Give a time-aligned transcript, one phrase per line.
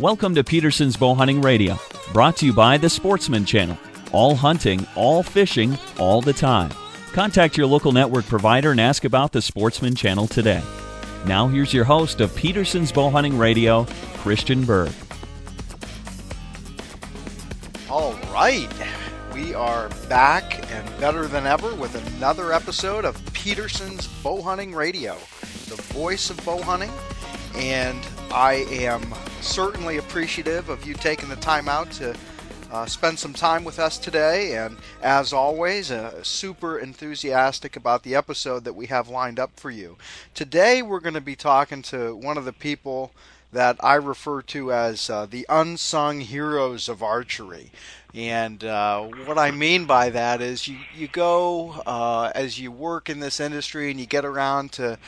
[0.00, 1.76] Welcome to Petersen's Bow Hunting Radio,
[2.12, 3.76] brought to you by the Sportsman Channel.
[4.12, 6.70] All hunting, all fishing, all the time.
[7.10, 10.62] Contact your local network provider and ask about the Sportsman Channel today.
[11.26, 13.86] Now, here's your host of Petersen's Bow Hunting Radio,
[14.18, 14.92] Christian Berg.
[17.90, 18.70] All right,
[19.34, 25.14] we are back and better than ever with another episode of Petersen's Bow Hunting Radio,
[25.66, 26.92] the voice of bow hunting.
[27.56, 27.98] And
[28.30, 29.02] I am
[29.40, 32.16] certainly appreciative of you taking the time out to
[32.70, 34.56] uh, spend some time with us today.
[34.56, 39.70] And as always, uh, super enthusiastic about the episode that we have lined up for
[39.70, 39.96] you.
[40.34, 43.12] Today, we're going to be talking to one of the people
[43.52, 47.70] that I refer to as uh, the unsung heroes of archery.
[48.14, 53.08] And uh, what I mean by that is you, you go uh, as you work
[53.08, 54.98] in this industry and you get around to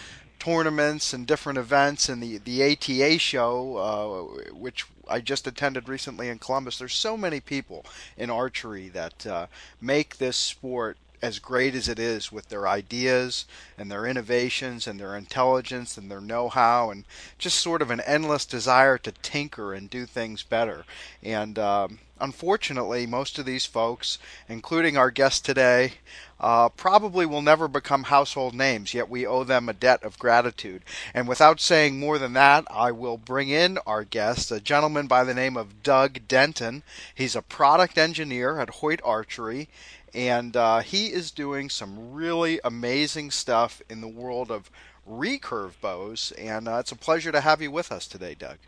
[0.41, 6.28] tournaments and different events and the the ATA show, uh, which I just attended recently
[6.28, 6.78] in Columbus.
[6.78, 7.84] There's so many people
[8.17, 9.47] in archery that uh,
[9.81, 13.45] make this sport as great as it is with their ideas
[13.77, 17.05] and their innovations and their intelligence and their know-how and
[17.39, 20.84] just sort of an endless desire to tinker and do things better.
[21.23, 24.19] And um, unfortunately, most of these folks,
[24.49, 25.95] including our guest today,
[26.41, 30.83] uh, probably will never become household names, yet we owe them a debt of gratitude.
[31.13, 35.25] And without saying more than that, I will bring in our guest, a gentleman by
[35.25, 36.83] the name of Doug Denton.
[37.15, 39.69] He's a product engineer at Hoyt Archery,
[40.15, 44.71] and uh, he is doing some really amazing stuff in the world of
[45.09, 46.33] recurve bows.
[46.39, 48.59] And uh, it's a pleasure to have you with us today, Doug.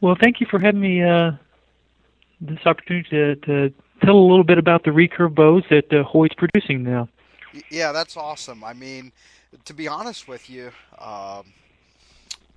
[0.00, 1.32] Well, thank you for having me uh,
[2.42, 3.72] this opportunity to, to
[4.04, 7.08] tell a little bit about the recurve bows that uh, Hoyt's producing now.
[7.70, 8.64] Yeah, that's awesome.
[8.64, 9.12] I mean,
[9.64, 11.44] to be honest with you, um,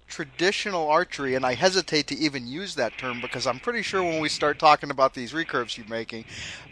[0.07, 4.21] traditional archery, and I hesitate to even use that term because I'm pretty sure when
[4.21, 6.25] we start talking about these recurves you're making,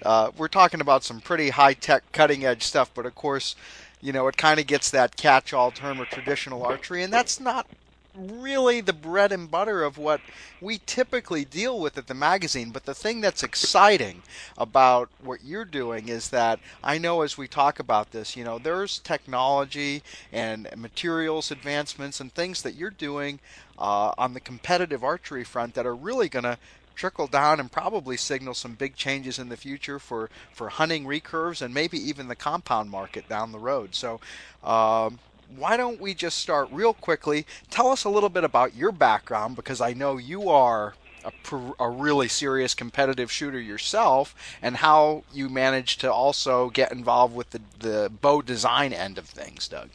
[0.03, 2.91] uh, we're talking about some pretty high tech, cutting edge stuff.
[2.94, 3.56] But of course,
[4.02, 7.40] you know, it kind of gets that catch all term of traditional archery, and that's
[7.40, 7.68] not
[8.16, 10.22] really the bread and butter of what
[10.62, 12.72] we typically deal with at the magazine.
[12.72, 14.22] But the thing that's exciting
[14.57, 18.59] about what you're doing is that I know as we talk about this, you know,
[18.59, 23.40] there's technology and materials advancements and things that you're doing
[23.78, 26.57] uh, on the competitive archery front that are really going to
[26.96, 31.62] trickle down and probably signal some big changes in the future for, for hunting recurves
[31.62, 33.96] and maybe even the compound market down the road.
[33.96, 34.19] So,
[34.63, 35.19] um,
[35.58, 37.46] why don't we just start real quickly?
[37.69, 40.94] Tell us a little bit about your background because I know you are
[41.24, 41.31] a,
[41.80, 47.52] a, really serious competitive shooter yourself and how you managed to also get involved with
[47.52, 49.90] the, the bow design end of things, Doug.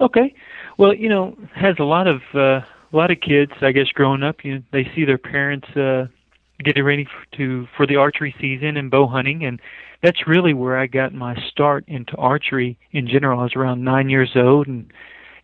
[0.00, 0.34] Okay.
[0.78, 2.60] Well, you know, has a lot of uh,
[2.92, 6.06] a lot of kids, I guess, growing up, you know, they see their parents uh,
[6.60, 9.60] getting ready to for the archery season and bow hunting, and
[10.06, 13.40] that's really where I got my start into archery in general.
[13.40, 14.92] I was around nine years old and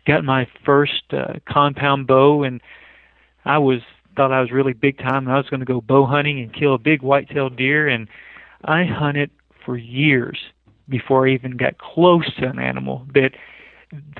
[0.06, 2.60] got my first uh, compound bow, and
[3.44, 3.80] I was
[4.14, 5.26] thought I was really big time.
[5.26, 8.06] And I was going to go bow hunting and kill a big white-tailed deer, and
[8.64, 9.32] I hunted
[9.66, 10.38] for years
[10.88, 13.04] before I even got close to an animal.
[13.12, 13.32] But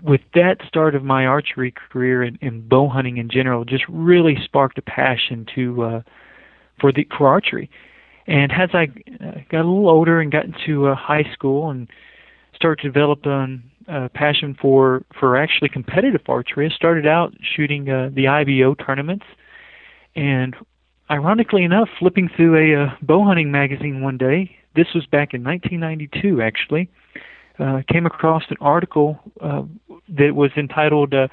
[0.03, 4.37] with that start of my archery career and, and bow hunting in general, just really
[4.43, 6.03] sparked a passion to uh,
[6.81, 7.71] for the for archery.
[8.27, 8.85] And as I
[9.25, 11.89] uh, got a little older and got into uh, high school and
[12.55, 17.91] started to develop um, a passion for for actually competitive archery, I started out shooting
[17.91, 19.27] uh, the IBO tournaments,
[20.15, 20.55] and
[21.11, 24.57] ironically enough, flipping through a uh, bow hunting magazine one day.
[24.75, 26.89] This was back in 1992, actually.
[27.59, 29.63] Uh, came across an article uh,
[30.09, 31.29] that was entitled uh,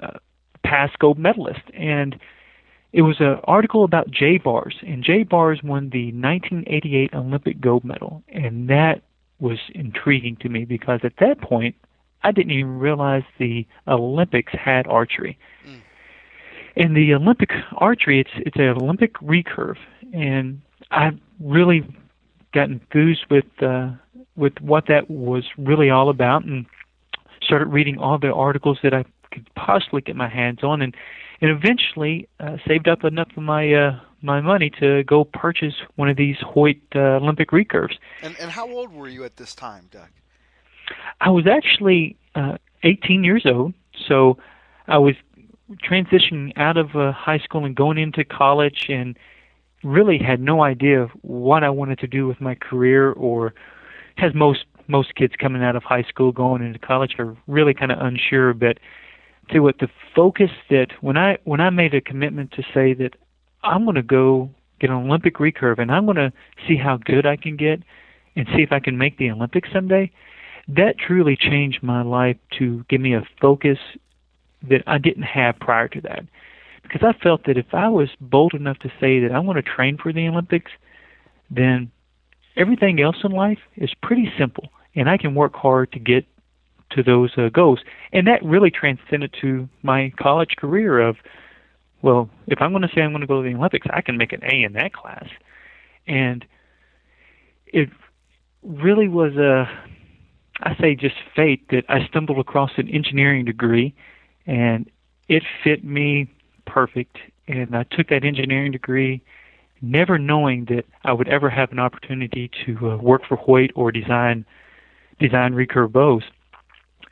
[0.00, 0.18] uh,
[0.64, 2.16] "Past Gold Medalist," and
[2.92, 7.84] it was an article about Jay Barrs, and Jay Barrs won the 1988 Olympic gold
[7.84, 9.02] medal, and that
[9.40, 11.74] was intriguing to me because at that point
[12.22, 15.38] I didn't even realize the Olympics had archery.
[15.66, 15.80] Mm.
[16.76, 19.78] And the Olympic archery, it's it's an Olympic recurve,
[20.12, 20.60] and
[20.90, 21.84] I really
[22.54, 23.90] got enthused with uh,
[24.36, 26.66] with what that was really all about, and
[27.42, 30.94] started reading all the articles that I could possibly get my hands on, and
[31.40, 36.08] and eventually uh, saved up enough of my uh, my money to go purchase one
[36.08, 37.96] of these Hoyt uh, Olympic recurves.
[38.22, 40.08] And, and how old were you at this time, Doug?
[41.20, 43.74] I was actually uh, 18 years old,
[44.08, 44.38] so
[44.86, 45.14] I was
[45.84, 49.18] transitioning out of uh, high school and going into college, and
[49.82, 53.54] really had no idea what I wanted to do with my career, or
[54.18, 57.90] as most most kids coming out of high school going into college are really kind
[57.92, 58.78] of unsure, but
[59.50, 63.14] to what the focus that when I when I made a commitment to say that
[63.62, 64.50] I'm going to go
[64.80, 66.32] get an Olympic recurve and I'm going to
[66.66, 67.82] see how good I can get
[68.34, 70.10] and see if I can make the Olympics someday.
[70.68, 73.78] That truly changed my life to give me a focus
[74.68, 76.24] that I didn't have prior to that.
[76.82, 79.62] Because I felt that if I was bold enough to say that I want to
[79.62, 80.70] train for the Olympics,
[81.50, 81.90] then
[82.56, 86.26] everything else in life is pretty simple and I can work hard to get
[86.94, 87.80] to those uh, goals.
[88.12, 91.16] And that really transcended to my college career of,
[92.02, 94.16] well, if I'm going to say I'm going to go to the Olympics, I can
[94.16, 95.26] make an A in that class.
[96.06, 96.44] And
[97.66, 97.88] it
[98.62, 99.68] really was a,
[100.60, 103.94] I say just fate that I stumbled across an engineering degree
[104.46, 104.90] and
[105.28, 106.28] it fit me
[106.66, 107.18] perfect.
[107.48, 109.22] And I took that engineering degree
[109.82, 113.90] never knowing that I would ever have an opportunity to uh, work for Hoyt or
[113.90, 114.46] design
[115.18, 116.22] design recurve bows.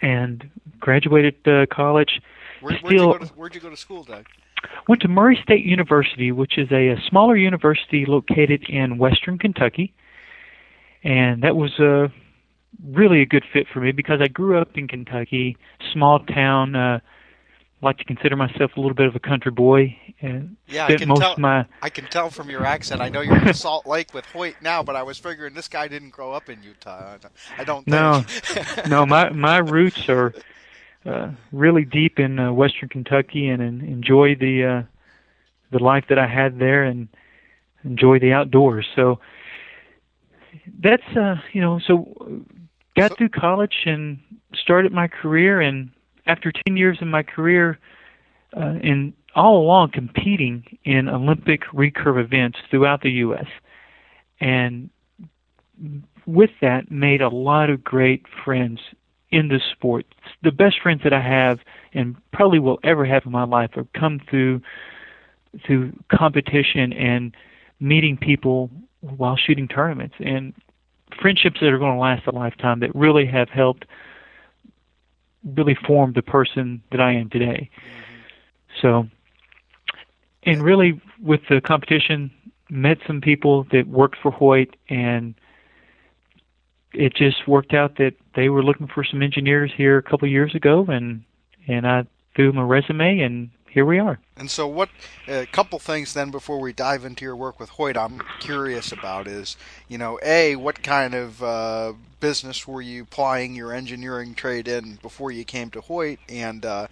[0.02, 2.20] And graduated uh, college.
[2.61, 4.26] Where, where'd, still, you go to, where'd you go to school, Doug?
[4.88, 9.94] Went to Murray State University, which is a, a smaller university located in western Kentucky.
[11.02, 12.12] And that was a
[12.85, 15.56] really a good fit for me because I grew up in Kentucky,
[15.93, 16.76] small town.
[16.76, 17.00] Uh,
[17.82, 21.00] like to consider myself a little bit of a country boy, and Yeah, I spent
[21.00, 21.32] can most tell.
[21.32, 23.00] of my I can tell from your accent.
[23.00, 25.88] I know you're in Salt Lake with Hoyt now, but I was figuring this guy
[25.88, 27.17] didn't grow up in Utah.
[27.56, 28.21] I don't No.
[28.27, 28.88] think.
[28.88, 30.35] no my my roots are
[31.06, 34.83] uh, really deep in uh, western Kentucky, and, and enjoy the uh,
[35.71, 37.09] the life that I had there, and
[37.85, 38.87] enjoy the outdoors.
[38.94, 39.19] So
[40.81, 42.44] that's uh, you know so
[42.97, 44.19] got So- through college and
[44.55, 45.91] started my career, and
[46.31, 47.79] after ten years in my career,
[48.56, 53.47] uh, and all along competing in Olympic recurve events throughout the U.S.
[54.41, 54.91] and
[56.27, 58.81] with that made a lot of great friends
[59.31, 60.06] in the sport.
[60.43, 61.61] The best friends that I have
[61.93, 64.61] and probably will ever have in my life have come through
[65.67, 67.35] through competition and
[67.81, 70.55] meeting people while shooting tournaments and
[71.21, 73.85] friendships that are going to last a lifetime that really have helped
[75.45, 77.71] really formed the person that I am today.
[78.81, 79.09] So
[80.45, 82.31] and really with the competition
[82.71, 85.35] met some people that worked for Hoyt and
[86.93, 90.33] it just worked out that they were looking for some engineers here a couple of
[90.33, 91.23] years ago and
[91.69, 94.19] and I threw them a resume and here we are.
[94.37, 94.91] And so, what
[95.29, 99.27] a couple things then before we dive into your work with Hoyt, I'm curious about
[99.27, 99.57] is,
[99.89, 104.97] you know, a what kind of uh, business were you plying your engineering trade in
[104.97, 106.89] before you came to Hoyt, and uh,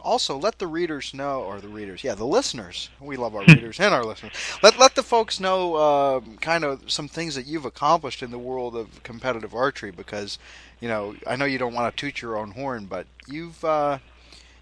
[0.00, 2.88] also let the readers know, or the readers, yeah, the listeners.
[2.98, 4.32] We love our readers and our listeners.
[4.62, 8.38] Let let the folks know uh, kind of some things that you've accomplished in the
[8.38, 10.38] world of competitive archery, because,
[10.80, 13.98] you know, I know you don't want to toot your own horn, but you've, uh,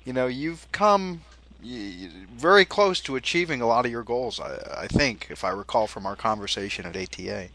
[0.05, 1.23] you know, you've come
[2.37, 4.41] very close to achieving a lot of your goals.
[4.41, 7.49] I, I think, if I recall from our conversation at ATA.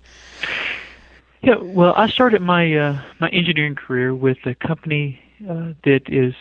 [1.42, 6.34] Yeah, well, I started my uh, my engineering career with a company uh, that is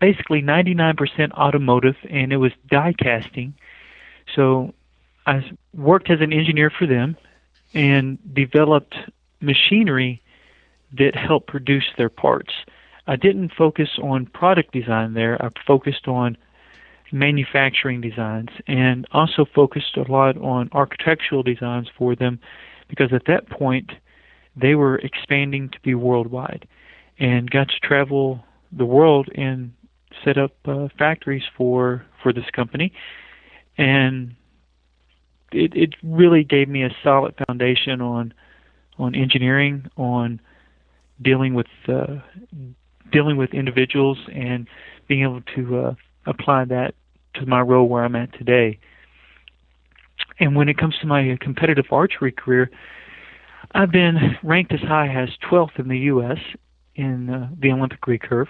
[0.00, 3.54] basically 99% automotive, and it was die casting.
[4.34, 4.72] So
[5.26, 5.44] I
[5.74, 7.16] worked as an engineer for them
[7.74, 8.96] and developed
[9.40, 10.22] machinery
[10.92, 12.52] that helped produce their parts.
[13.06, 15.42] I didn't focus on product design there.
[15.44, 16.36] I focused on
[17.12, 22.38] manufacturing designs and also focused a lot on architectural designs for them
[22.88, 23.92] because at that point
[24.56, 26.66] they were expanding to be worldwide
[27.18, 29.72] and got to travel the world and
[30.24, 32.92] set up uh, factories for for this company.
[33.78, 34.34] And
[35.52, 38.34] it it really gave me a solid foundation on
[38.98, 40.40] on engineering on
[41.22, 42.16] dealing with uh,
[43.12, 44.68] dealing with individuals and
[45.08, 45.94] being able to uh,
[46.26, 46.94] apply that
[47.34, 48.78] to my role where I'm at today.
[50.38, 52.70] And when it comes to my competitive archery career,
[53.72, 56.38] I've been ranked as high as 12th in the U.S.
[56.94, 58.48] in uh, the Olympic recurve.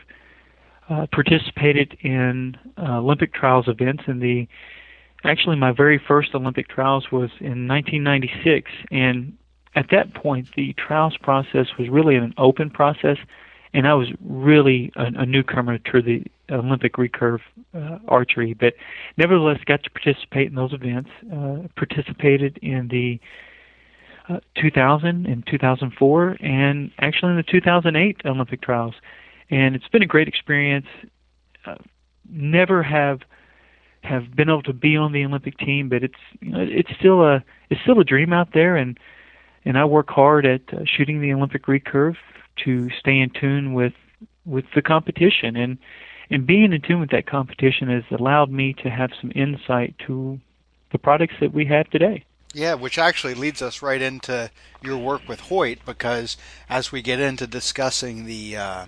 [0.88, 4.48] Uh, participated in uh, Olympic trials events, and the
[5.22, 8.68] actually my very first Olympic trials was in 1996.
[8.90, 9.34] And
[9.76, 13.18] at that point, the trials process was really an open process,
[13.72, 17.40] and I was really a, a newcomer to the Olympic recurve
[17.74, 18.74] uh, archery, but
[19.16, 21.10] nevertheless got to participate in those events.
[21.32, 23.20] Uh, participated in the
[24.28, 28.94] uh, 2000 and 2004, and actually in the 2008 Olympic trials,
[29.50, 30.86] and it's been a great experience.
[31.66, 31.76] Uh,
[32.28, 33.20] never have
[34.02, 37.22] have been able to be on the Olympic team, but it's you know, it's still
[37.22, 38.98] a it's still a dream out there, and
[39.64, 42.16] and I work hard at uh, shooting the Olympic recurve
[42.64, 43.95] to stay in tune with
[44.45, 45.78] with the competition and
[46.30, 50.40] and being in tune with that competition has allowed me to have some insight to
[50.92, 52.25] the products that we have today.
[52.52, 54.50] Yeah, which actually leads us right into
[54.83, 56.37] your work with Hoyt because
[56.69, 58.87] as we get into discussing the uh,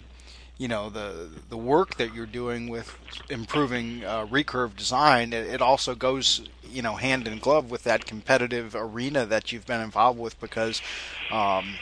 [0.59, 2.97] you know the the work that you're doing with
[3.31, 8.05] improving uh, recurve design, it, it, also goes you know hand in glove with that
[8.05, 10.83] competitive arena that you've been involved with because
[11.31, 11.77] um,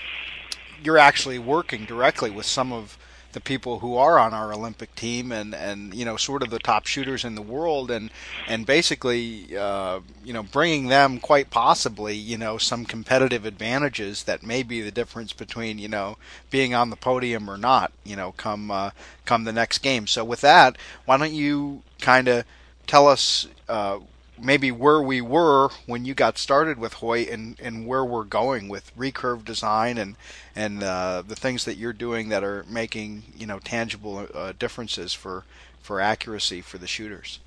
[0.82, 2.98] you're actually working directly with some of
[3.32, 6.58] the people who are on our Olympic team and, and you know sort of the
[6.58, 8.10] top shooters in the world and
[8.48, 14.42] and basically uh, you know bringing them quite possibly you know some competitive advantages that
[14.42, 16.16] may be the difference between you know
[16.50, 18.90] being on the podium or not you know come uh,
[19.24, 20.06] come the next game.
[20.06, 22.44] So with that, why don't you kind of
[22.86, 24.00] tell us uh,
[24.42, 28.68] maybe where we were when you got started with Hoyt and, and where we're going
[28.68, 30.16] with recurve design and
[30.54, 35.12] and uh, the things that you're doing that are making you know tangible uh, differences
[35.12, 35.44] for
[35.80, 37.40] for accuracy for the shooters.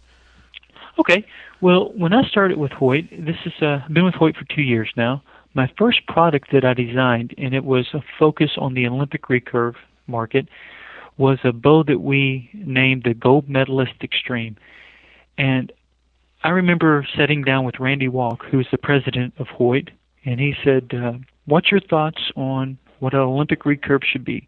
[0.99, 1.25] Okay,
[1.59, 4.61] well, when I started with Hoyt, this is uh, I've been with Hoyt for two
[4.61, 5.23] years now.
[5.55, 9.75] My first product that I designed, and it was a focus on the Olympic recurve
[10.07, 10.47] market,
[11.17, 14.57] was a bow that we named the Gold Medalist Extreme.
[15.37, 15.71] And
[16.43, 19.89] I remember sitting down with Randy Walk, who's the president of Hoyt,
[20.25, 21.13] and he said, uh,
[21.45, 24.47] "What's your thoughts on what an Olympic recurve should be?"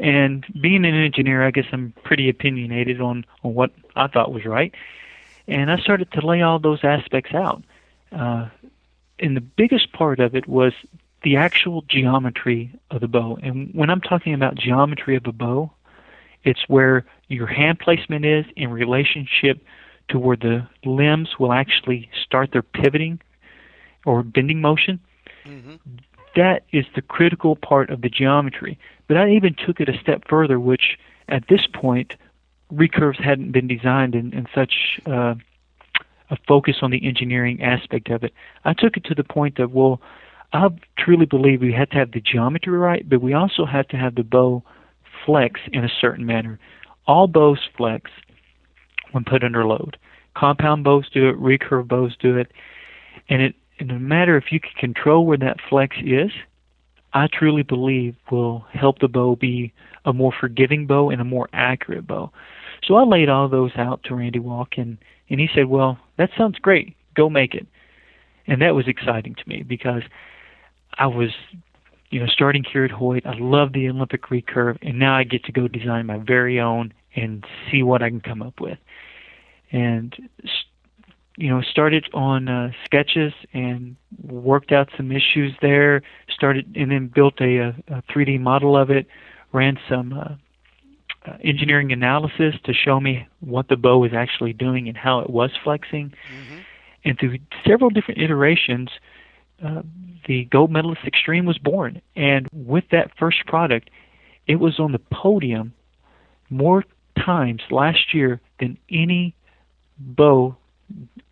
[0.00, 4.44] And being an engineer, I guess I'm pretty opinionated on on what I thought was
[4.44, 4.74] right,
[5.46, 7.62] and I started to lay all those aspects out.
[8.10, 8.48] Uh,
[9.20, 10.72] and the biggest part of it was
[11.22, 13.38] the actual geometry of the bow.
[13.42, 15.72] And when I'm talking about geometry of a bow,
[16.44, 19.60] it's where your hand placement is in relationship
[20.08, 23.20] to where the limbs will actually start their pivoting
[24.04, 25.00] or bending motion.
[25.44, 25.76] Mm-hmm.
[26.36, 28.78] That is the critical part of the geometry.
[29.06, 30.98] But I even took it a step further, which
[31.28, 32.14] at this point,
[32.72, 35.34] recurves hadn't been designed in, in such uh,
[36.30, 38.32] a focus on the engineering aspect of it.
[38.64, 40.00] I took it to the point that, well,
[40.52, 43.96] I truly believe we had to have the geometry right, but we also had to
[43.96, 44.62] have the bow
[45.24, 46.58] flex in a certain manner.
[47.06, 48.10] All bows flex,
[49.12, 49.96] when put under load.
[50.36, 52.52] Compound bows do it, recurve bows do it,
[53.28, 56.32] and it no matter if you can control where that flex is,
[57.12, 59.72] I truly believe will help the bow be
[60.04, 62.32] a more forgiving bow and a more accurate bow.
[62.84, 64.98] So I laid all those out to Randy Walk and,
[65.30, 66.96] and he said, Well, that sounds great.
[67.14, 67.66] Go make it.
[68.46, 70.02] And that was exciting to me because
[70.94, 71.30] I was
[72.10, 75.44] you know, starting here at Hoyt, I love the Olympic recurve, and now I get
[75.44, 78.78] to go design my very own and see what I can come up with.
[79.70, 80.16] And
[81.38, 87.06] you know started on uh, sketches and worked out some issues there started and then
[87.06, 89.06] built a, a 3d model of it
[89.52, 90.34] ran some uh,
[91.26, 95.30] uh, engineering analysis to show me what the bow was actually doing and how it
[95.30, 96.08] was flexing.
[96.10, 96.58] Mm-hmm.
[97.04, 98.90] and through several different iterations
[99.64, 99.82] uh,
[100.26, 103.90] the gold medalist extreme was born and with that first product
[104.46, 105.72] it was on the podium
[106.50, 106.84] more
[107.24, 109.34] times last year than any
[109.98, 110.56] bow,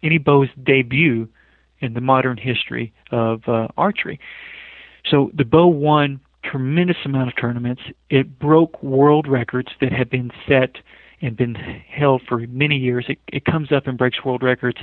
[0.03, 1.29] any bow's debut
[1.81, 4.19] in the modern history of uh, archery.
[5.11, 7.83] So the bow won tremendous amount of tournaments.
[8.11, 10.77] It broke world records that had been set
[11.21, 13.07] and been held for many years.
[13.09, 14.79] It, it comes up and breaks world records,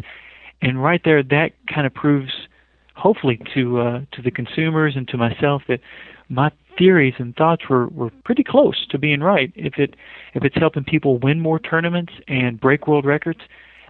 [0.62, 2.32] and right there, that kind of proves,
[2.94, 5.80] hopefully, to uh, to the consumers and to myself that
[6.30, 9.52] my theories and thoughts were, were pretty close to being right.
[9.56, 9.96] If it
[10.34, 13.42] if it's helping people win more tournaments and break world records,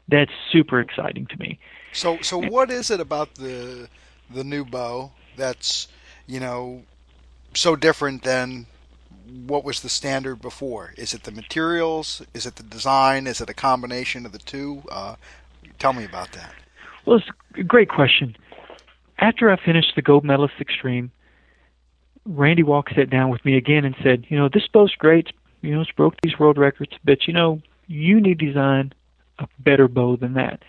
[0.08, 1.60] that's super exciting to me.
[1.94, 3.88] So, so what is it about the
[4.30, 5.88] the new bow that's
[6.28, 6.84] you know
[7.54, 8.66] so different than
[9.46, 10.94] what was the standard before?
[10.98, 12.22] Is it the materials?
[12.34, 13.28] Is it the design?
[13.28, 14.84] Is it a combination of the two?
[14.92, 15.16] Uh,
[15.80, 16.54] tell me about that.
[17.06, 18.36] Well, it's a great question.
[19.20, 21.12] After I finished the Gold Medalist Extreme,
[22.26, 25.32] Randy Walk sat down with me again and said, "You know, this bow's great.
[25.62, 28.94] You know, it's broke these world records, but you know, you need to design
[29.40, 30.64] a better bow than that.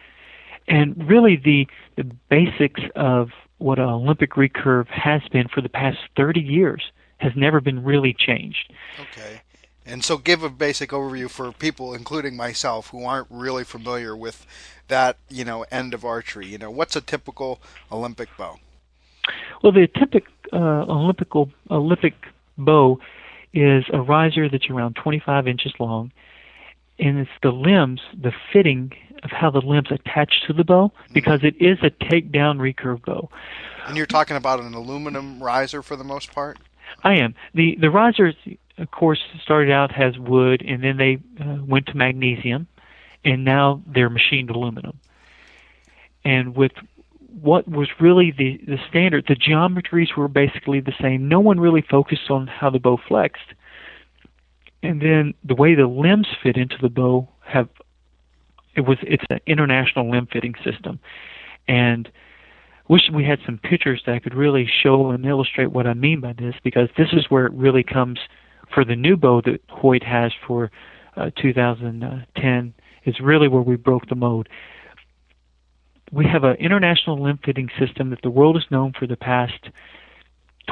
[0.68, 5.98] And really, the the basics of what an Olympic recurve has been for the past
[6.16, 8.72] 30 years has never been really changed.
[9.00, 9.40] Okay.
[9.86, 14.46] And so, give a basic overview for people, including myself, who aren't really familiar with
[14.88, 16.46] that, you know, end of archery.
[16.46, 17.60] You know, what's a typical
[17.92, 18.58] Olympic bow?
[19.62, 21.28] Well, the typical uh, Olympic
[21.70, 22.14] Olympic
[22.56, 22.98] bow
[23.52, 26.12] is a riser that's around 25 inches long
[26.98, 31.40] and it's the limbs, the fitting of how the limbs attach to the bow, because
[31.42, 33.28] it is a takedown recurve bow.
[33.86, 36.58] And you're talking about an aluminum riser for the most part.
[37.02, 37.34] I am.
[37.54, 38.34] the The risers,
[38.78, 42.66] of course, started out as wood, and then they uh, went to magnesium,
[43.24, 44.98] and now they're machined aluminum.
[46.24, 46.72] and with
[47.40, 51.28] what was really the, the standard, the geometries were basically the same.
[51.28, 53.54] No one really focused on how the bow flexed.
[54.82, 57.68] And then the way the limbs fit into the bow have
[58.76, 60.98] it was it's an international limb fitting system.
[61.66, 62.10] And
[62.88, 66.34] wish we had some pictures that could really show and illustrate what I mean by
[66.34, 68.18] this because this is where it really comes
[68.72, 70.70] for the new bow that Hoyt has for
[71.16, 74.48] uh, 2010 is really where we broke the mold.
[76.12, 79.68] We have an international limb fitting system that the world has known for the past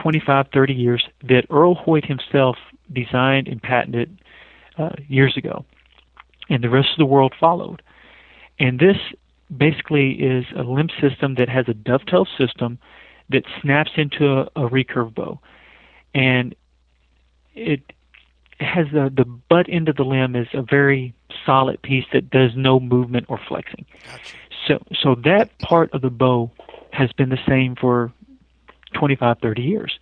[0.00, 2.56] 25, 30 years that Earl Hoyt himself
[2.92, 4.20] designed and patented
[4.78, 5.64] uh, years ago.
[6.48, 7.82] And the rest of the world followed.
[8.58, 8.96] And this
[9.54, 12.78] basically is a limb system that has a dovetail system
[13.30, 15.40] that snaps into a, a recurve bow.
[16.14, 16.54] And
[17.54, 17.80] it
[18.60, 22.50] has the, the butt end of the limb is a very solid piece that does
[22.54, 23.86] no movement or flexing.
[24.06, 24.36] Gotcha.
[24.68, 26.50] So so that part of the bow
[26.92, 28.12] has been the same for
[28.94, 29.98] 25, 30 years.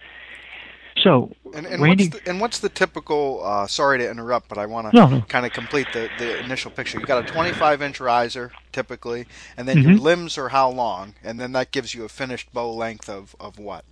[1.02, 3.42] So, and, and Randy, what's the, and what's the typical?
[3.42, 5.20] Uh, sorry to interrupt, but I want to no, no.
[5.22, 6.98] kind of complete the, the initial picture.
[6.98, 9.26] You've got a 25 inch riser typically,
[9.56, 9.90] and then mm-hmm.
[9.90, 13.34] your limbs are how long, and then that gives you a finished bow length of,
[13.40, 13.84] of what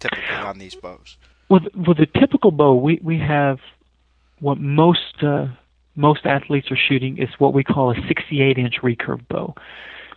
[0.00, 1.16] typically on these bows.
[1.50, 3.58] Well, with the typical bow, we we have
[4.38, 5.48] what most uh,
[5.96, 9.54] most athletes are shooting is what we call a 68 inch recurve bow.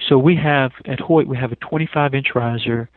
[0.08, 2.88] So we have at Hoyt we have a 25 inch riser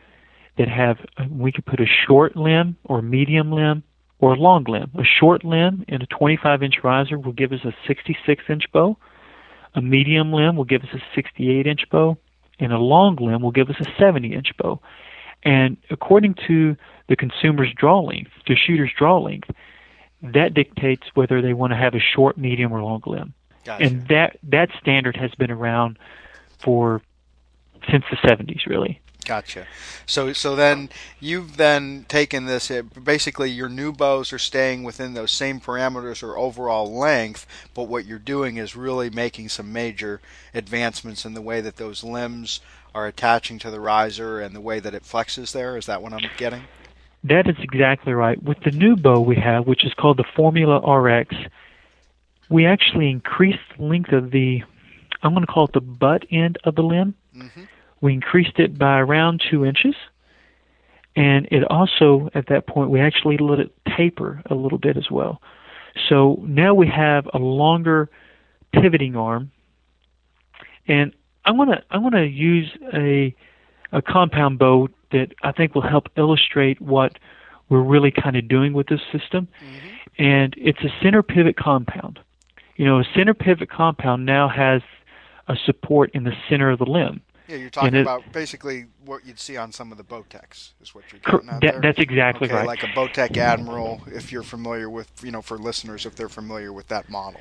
[0.59, 3.81] that have uh, we could put a short limb or medium limb
[4.19, 4.91] or a long limb.
[4.99, 8.97] A short limb and a 25 inch riser will give us a 66 inch bow.
[9.73, 12.17] A medium limb will give us a 68 inch bow,
[12.59, 14.79] and a long limb will give us a 70 inch bow.
[15.43, 16.75] And according to
[17.07, 19.49] the consumer's draw length, the shooter's draw length,
[20.21, 23.33] that dictates whether they want to have a short, medium, or long limb.
[23.63, 23.83] Gotcha.
[23.83, 25.99] And that that standard has been around
[26.59, 27.01] for
[27.89, 28.99] since the 70s, really.
[29.25, 29.67] Gotcha.
[30.05, 30.89] So so then
[31.19, 32.71] you've then taken this.
[33.03, 38.05] Basically, your new bows are staying within those same parameters or overall length, but what
[38.05, 40.21] you're doing is really making some major
[40.53, 42.61] advancements in the way that those limbs
[42.95, 45.75] are attaching to the riser and the way that it flexes there.
[45.75, 46.63] Is that what I'm getting?
[47.23, 48.41] That is exactly right.
[48.41, 51.35] With the new bow we have, which is called the Formula RX,
[52.49, 54.63] we actually increased the length of the,
[55.23, 57.15] I'm going to call it the butt end of the limb.
[57.35, 57.63] Mm-hmm.
[58.01, 59.95] We increased it by around two inches.
[61.15, 65.09] And it also, at that point, we actually let it taper a little bit as
[65.09, 65.41] well.
[66.09, 68.09] So now we have a longer
[68.71, 69.51] pivoting arm.
[70.87, 73.35] And I want to I want to use a
[73.91, 77.17] a compound bow that I think will help illustrate what
[77.69, 79.47] we're really kind of doing with this system.
[79.63, 80.23] Mm-hmm.
[80.23, 82.19] And it's a center pivot compound.
[82.75, 84.81] You know, a center pivot compound now has
[85.47, 87.21] a support in the center of the limb.
[87.47, 90.93] Yeah, you're talking it, about basically what you'd see on some of the Bowtechs, is
[90.93, 91.79] what you're getting that, there.
[91.81, 92.67] That's exactly okay, right.
[92.67, 96.73] Like a Bowtech Admiral, if you're familiar with, you know, for listeners, if they're familiar
[96.73, 97.39] with that model.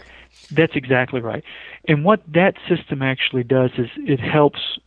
[0.52, 1.42] That's exactly right.
[1.88, 4.78] And what that system actually does is it helps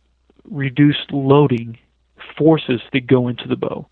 [0.44, 1.78] reduce loading
[2.36, 3.86] forces that go into the bow.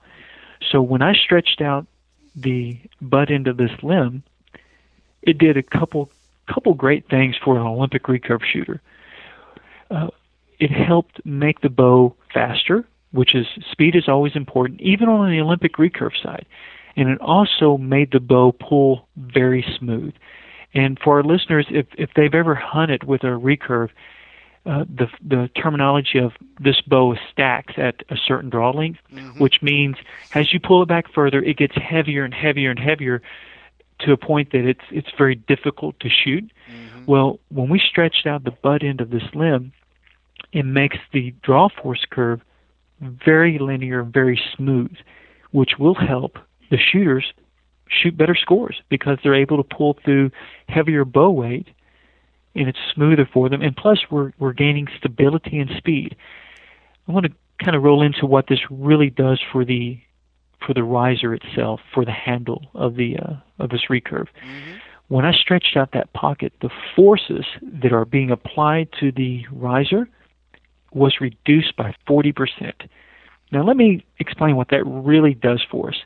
[0.71, 1.87] So when I stretched out
[2.35, 4.23] the butt end of this limb,
[5.23, 6.11] it did a couple
[6.47, 8.81] couple great things for an Olympic recurve shooter.
[9.91, 10.09] Uh,
[10.59, 15.41] it helped make the bow faster, which is speed is always important, even on the
[15.41, 16.47] Olympic recurve side.
[16.97, 20.15] And it also made the bow pull very smooth.
[20.75, 23.91] And for our listeners, if if they've ever hunted with a recurve,
[24.69, 29.39] uh, the the terminology of this bow stacks at a certain draw length, mm-hmm.
[29.39, 29.97] which means
[30.35, 33.23] as you pull it back further, it gets heavier and heavier and heavier
[34.01, 36.45] to a point that it's it's very difficult to shoot.
[36.71, 37.07] Mm-hmm.
[37.07, 39.73] Well, when we stretched out the butt end of this limb,
[40.53, 42.43] it makes the draw force curve
[43.01, 44.95] very linear, very smooth,
[45.51, 46.39] which will help
[46.71, 47.33] the shooters
[47.89, 50.31] shoot better scores because they're able to pull through
[50.69, 51.69] heavier bow weight
[52.59, 53.63] and it's smoother for them.
[53.63, 56.17] And plus, we're we're gaining stability and speed.
[57.07, 57.33] I want to
[57.65, 59.99] kind of roll into what this really does for the
[60.67, 64.27] for the riser itself, for the handle of the uh, of this recurve.
[64.45, 64.77] Mm-hmm.
[65.09, 70.07] When I stretched out that pocket, the forces that are being applied to the riser
[70.93, 72.89] was reduced by 40%.
[73.51, 75.97] Now, let me explain what that really does for us.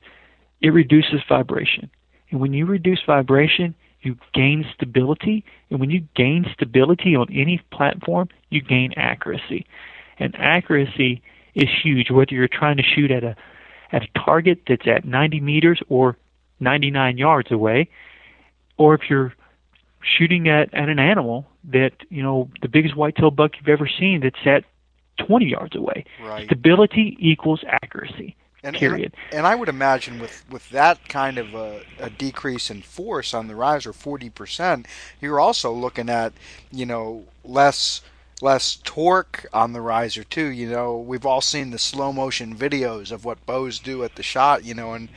[0.60, 1.90] It reduces vibration.
[2.30, 5.44] And when you reduce vibration, you gain stability.
[5.70, 9.66] And when you gain stability on any platform, you gain accuracy.
[10.18, 11.22] And accuracy
[11.54, 13.36] is huge, whether you're trying to shoot at a
[13.92, 16.16] at a target that's at 90 meters or
[16.60, 17.90] 99 yards away,
[18.78, 19.34] or if you're
[20.02, 24.20] shooting at, at an animal that, you know, the biggest whitetail buck you've ever seen
[24.22, 24.64] that's at
[25.26, 26.04] 20 yards away.
[26.22, 26.46] Right.
[26.46, 28.34] Stability equals accuracy.
[28.62, 29.14] And, period.
[29.30, 33.34] And, and, I would imagine with, with that kind of a, a decrease in force
[33.34, 34.86] on the riser, 40%,
[35.20, 36.32] you're also looking at,
[36.70, 38.02] you know, less
[38.40, 40.48] less torque on the riser too.
[40.48, 44.22] You know, we've all seen the slow motion videos of what bows do at the
[44.22, 44.64] shot.
[44.64, 45.08] You know, and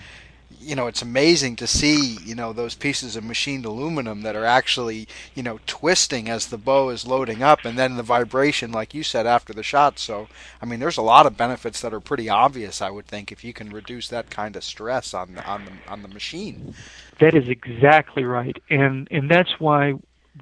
[0.66, 4.46] you know, it's amazing to see, you know, those pieces of machined aluminum that are
[4.46, 8.94] actually, you know, twisting as the bow is loading up and then the vibration, like
[8.94, 10.00] you said, after the shot.
[10.00, 10.28] So,
[10.62, 13.44] I mean, there's a lot of benefits that are pretty obvious, I would think, if
[13.44, 16.74] you can reduce that kind of stress on the, on the, on the machine.
[17.20, 18.58] That is exactly right.
[18.70, 19.94] And, and that's why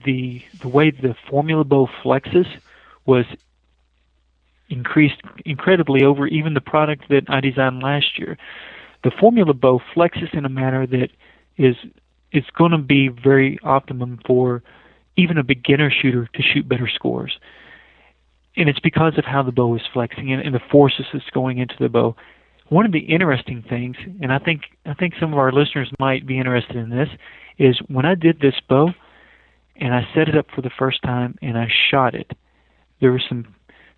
[0.05, 2.47] the, the way the formula bow flexes
[3.05, 3.25] was
[4.69, 8.37] increased incredibly over even the product that I designed last year
[9.03, 11.09] the formula bow flexes in a manner that
[11.57, 11.75] is
[12.31, 14.63] is going to be very optimum for
[15.15, 17.37] even a beginner shooter to shoot better scores.
[18.55, 21.59] And it's because of how the bow is flexing and, and the forces that's going
[21.59, 22.15] into the bow.
[22.69, 26.25] One of the interesting things, and I think I think some of our listeners might
[26.25, 27.09] be interested in this,
[27.59, 28.89] is when I did this bow
[29.75, 32.31] and I set it up for the first time and I shot it,
[33.01, 33.53] there were some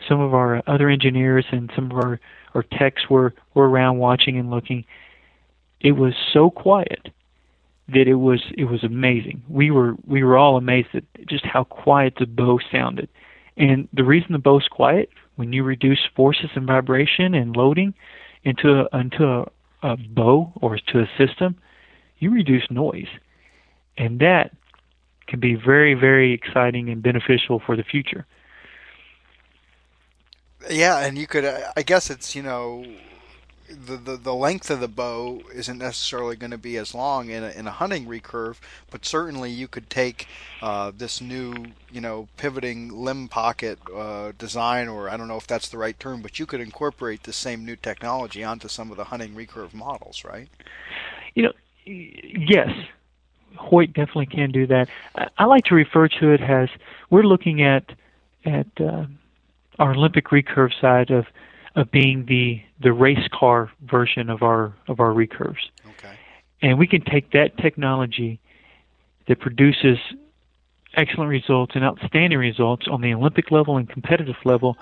[0.08, 2.20] some of our other engineers and some of our
[2.54, 4.86] or techs were, were around watching and looking.
[5.82, 7.10] It was so quiet
[7.90, 9.44] that it was it was amazing.
[9.48, 13.10] We were we were all amazed at just how quiet the bow sounded.
[13.58, 17.94] And the reason the bow's quiet, when you reduce forces and vibration and loading
[18.44, 19.46] into a, into a,
[19.84, 21.56] a bow or to a system,
[22.18, 23.08] you reduce noise,
[23.98, 24.52] and that
[25.28, 28.26] can be very very exciting and beneficial for the future.
[30.70, 31.46] Yeah, and you could.
[31.46, 32.86] I guess it's you know,
[33.70, 37.44] the the, the length of the bow isn't necessarily going to be as long in
[37.44, 38.58] a, in a hunting recurve,
[38.90, 40.28] but certainly you could take
[40.62, 41.54] uh, this new
[41.92, 46.00] you know pivoting limb pocket uh, design, or I don't know if that's the right
[46.00, 49.74] term, but you could incorporate the same new technology onto some of the hunting recurve
[49.74, 50.50] models, right?
[51.34, 51.54] You know,
[51.86, 52.70] yes.
[53.58, 54.90] Hoyt definitely can do that.
[55.16, 56.70] I, I like to refer to it as
[57.10, 57.86] we're looking at
[58.46, 59.06] at uh,
[59.80, 61.26] our Olympic recurve side of
[61.76, 65.70] of being the the race car version of our of our recurves.
[65.86, 66.18] Okay.
[66.62, 68.40] And we can take that technology
[69.28, 69.98] that produces
[70.96, 74.78] excellent results and outstanding results on the Olympic level and competitive level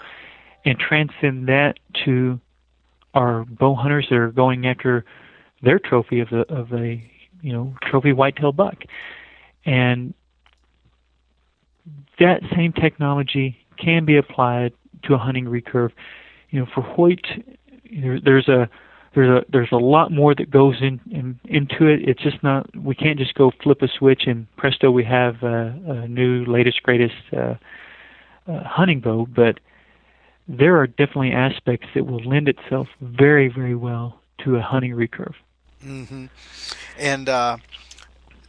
[0.66, 2.40] and transcend that to
[3.14, 5.06] our bow hunters that are going after
[5.62, 7.04] their trophy of the of a
[7.42, 8.84] you know trophy whitetail buck.
[9.66, 10.14] And
[12.20, 14.74] that same technology can be applied
[15.04, 15.92] to a hunting recurve.
[16.50, 17.26] You know, for Hoyt,
[17.92, 18.70] there, there's a
[19.16, 22.08] there's a there's a lot more that goes in, in into it.
[22.08, 25.76] It's just not we can't just go flip a switch and presto we have a,
[25.86, 27.56] a new latest greatest uh,
[28.48, 29.28] uh, hunting bow.
[29.28, 29.60] But
[30.48, 35.36] there are definitely aspects that will lend itself very very well to a hunting recurve.
[35.86, 36.26] Mm-hmm.
[36.98, 37.58] And uh,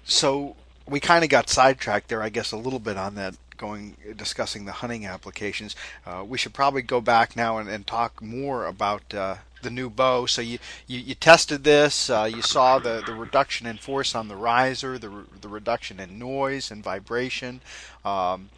[0.04, 0.56] so
[0.88, 4.64] we kind of got sidetracked there, I guess, a little bit on that going discussing
[4.64, 5.74] the hunting applications.
[6.06, 9.90] Uh, we should probably go back now and, and talk more about uh, the new
[9.90, 10.26] bow.
[10.26, 12.08] So you, you, you tested this.
[12.08, 16.18] Uh, you saw the, the reduction in force on the riser, the the reduction in
[16.18, 17.60] noise and vibration.
[18.04, 18.50] Um,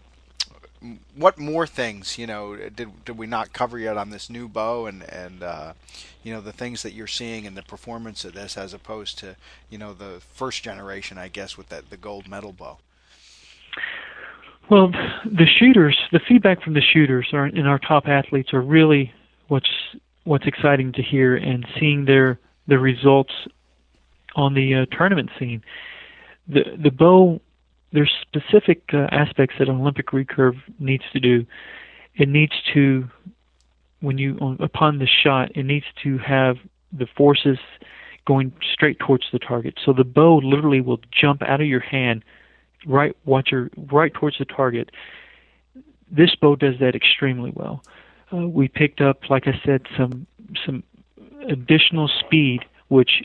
[1.14, 4.86] what more things you know did did we not cover yet on this new bow
[4.86, 5.72] and and uh,
[6.22, 9.36] you know the things that you're seeing in the performance of this as opposed to
[9.70, 12.78] you know the first generation I guess with that the gold medal bow.
[14.68, 14.90] Well,
[15.24, 19.12] the shooters, the feedback from the shooters are, and our top athletes are really
[19.48, 19.70] what's
[20.24, 23.32] what's exciting to hear, and seeing their the results
[24.34, 25.62] on the uh, tournament scene.
[26.48, 27.40] The the bow,
[27.92, 31.46] there's specific uh, aspects that an Olympic recurve needs to do.
[32.16, 33.08] It needs to,
[34.00, 36.56] when you upon the shot, it needs to have
[36.92, 37.58] the forces
[38.26, 39.78] going straight towards the target.
[39.84, 42.24] So the bow literally will jump out of your hand
[42.84, 44.90] right what you're right towards the target.
[46.10, 47.82] This bow does that extremely well.
[48.32, 50.26] Uh, we picked up, like I said, some
[50.64, 50.82] some
[51.48, 53.22] additional speed, which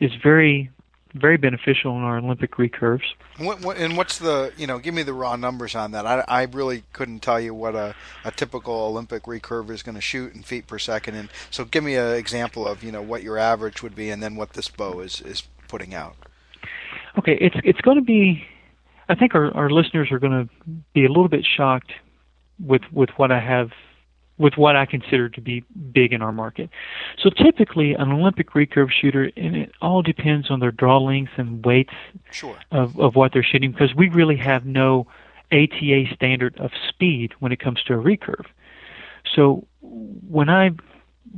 [0.00, 0.70] is very
[1.16, 3.04] very beneficial in our Olympic recurves.
[3.38, 4.78] What, what, and what's the you know?
[4.78, 6.06] Give me the raw numbers on that.
[6.06, 10.00] I, I really couldn't tell you what a, a typical Olympic recurve is going to
[10.00, 11.14] shoot in feet per second.
[11.14, 14.22] And so, give me an example of you know what your average would be, and
[14.22, 16.16] then what this bow is is putting out.
[17.18, 18.44] Okay, it's it's going to be
[19.08, 21.92] I think our, our listeners are going to be a little bit shocked
[22.58, 23.70] with with what I have
[24.38, 26.68] with what I consider to be big in our market.
[27.18, 31.64] So typically, an Olympic recurve shooter, and it all depends on their draw lengths and
[31.64, 31.94] weights
[32.30, 32.58] sure.
[32.70, 35.06] of, of what they're shooting, because we really have no
[35.52, 38.44] ATA standard of speed when it comes to a recurve.
[39.34, 40.72] So when I,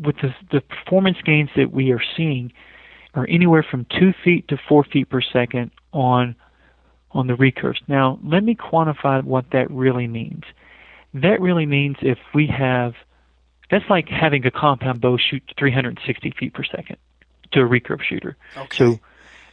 [0.00, 2.52] with the, the performance gains that we are seeing,
[3.14, 6.35] are anywhere from two feet to four feet per second on
[7.12, 7.81] on the recurves.
[7.88, 10.44] Now, let me quantify what that really means.
[11.14, 12.94] That really means if we have,
[13.71, 16.97] that's like having a compound bow shoot 360 feet per second
[17.53, 18.37] to a recurve shooter.
[18.57, 18.77] Okay.
[18.77, 19.01] So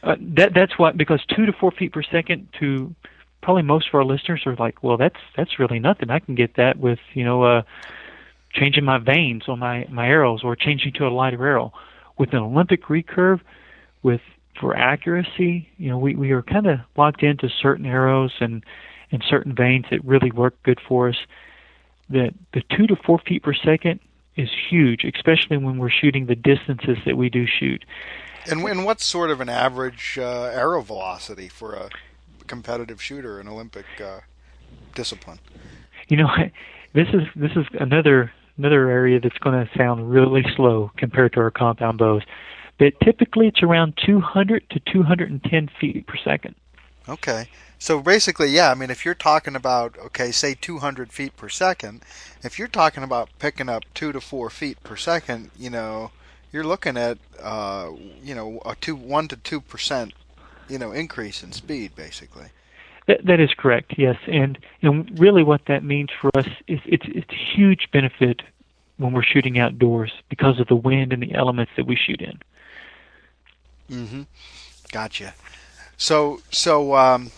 [0.02, 2.94] uh, that that's what because two to four feet per second to
[3.42, 6.10] probably most of our listeners are like, well, that's that's really nothing.
[6.10, 7.62] I can get that with you know uh,
[8.52, 11.72] changing my vanes on my my arrows or changing to a lighter arrow.
[12.18, 13.40] With an Olympic recurve,
[14.02, 14.22] with
[14.58, 18.64] for accuracy, you know, we we are kind of locked into certain arrows and
[19.12, 21.16] and certain vanes that really work good for us.
[22.10, 24.00] That the two to four feet per second
[24.36, 27.84] is huge, especially when we're shooting the distances that we do shoot.
[28.48, 31.88] And, and what's sort of an average uh, arrow velocity for a
[32.46, 34.20] competitive shooter in Olympic uh,
[34.94, 35.38] discipline?
[36.08, 36.28] You know,
[36.92, 41.40] this is this is another another area that's going to sound really slow compared to
[41.40, 42.22] our compound bows.
[42.78, 46.54] But typically, it's around 200 to 210 feet per second.
[47.08, 47.48] Okay.
[47.78, 52.02] So basically, yeah, I mean, if you're talking about, okay, say 200 feet per second,
[52.42, 56.10] if you're talking about picking up two to four feet per second, you know,
[56.52, 57.90] you're looking at, uh,
[58.22, 60.14] you know, a two, one to two percent,
[60.68, 62.46] you know, increase in speed, basically.
[63.06, 63.94] That, that is correct.
[63.98, 68.42] Yes, and and really, what that means for us is it's it's a huge benefit
[68.96, 72.40] when we're shooting outdoors because of the wind and the elements that we shoot in.
[73.90, 74.22] Mm-hmm.
[74.92, 75.34] Gotcha.
[75.96, 77.30] So so um,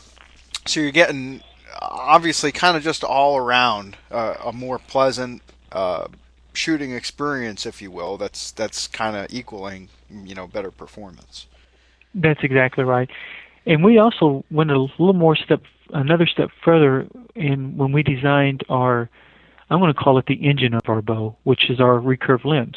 [0.67, 1.43] so you're getting
[1.81, 6.09] obviously kind of just all around uh, a more pleasant uh,
[6.53, 8.17] shooting experience, if you will.
[8.17, 11.47] That's that's kind of equaling you know better performance.
[12.15, 13.09] That's exactly right.
[13.67, 18.65] And we also went a little more step, another step further in when we designed
[18.71, 19.11] our,
[19.69, 22.77] I'm going to call it the engine of our bow, which is our recurve limbs.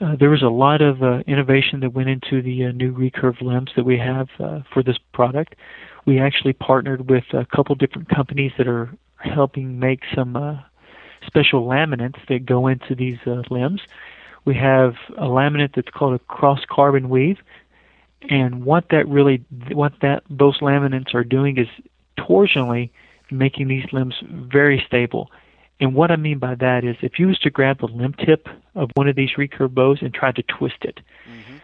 [0.00, 3.40] Uh, there was a lot of uh, innovation that went into the uh, new recurve
[3.40, 5.54] limbs that we have uh, for this product.
[6.06, 10.58] We actually partnered with a couple different companies that are helping make some uh,
[11.26, 13.18] special laminates that go into these
[13.50, 13.80] limbs.
[14.44, 17.38] We have a laminate that's called a cross carbon weave,
[18.28, 21.68] and what that really, what that those laminates are doing is
[22.18, 22.90] torsionally
[23.30, 25.30] making these limbs very stable.
[25.82, 28.46] And what I mean by that is if you was to grab the limb tip
[28.76, 31.56] of one of these recurve bows and try to twist it, mm-hmm.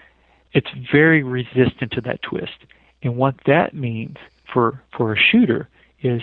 [0.53, 2.65] it's very resistant to that twist.
[3.01, 4.17] And what that means
[4.53, 5.69] for for a shooter
[6.03, 6.21] is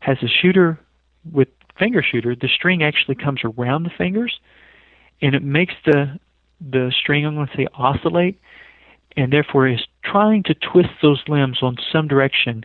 [0.00, 0.80] has a shooter
[1.30, 1.46] with
[1.78, 4.40] finger shooter, the string actually comes around the fingers
[5.22, 6.18] and it makes the
[6.60, 8.40] the string I'm going to say oscillate
[9.16, 12.64] and therefore is trying to twist those limbs on some direction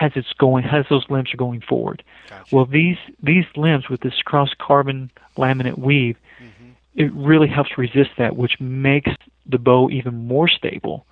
[0.00, 2.02] as it's going as those limbs are going forward.
[2.28, 2.54] Gotcha.
[2.54, 6.70] Well, these these limbs with this cross carbon laminate weave, mm-hmm.
[6.94, 9.10] it really helps resist that, which makes
[9.46, 11.06] the bow even more stable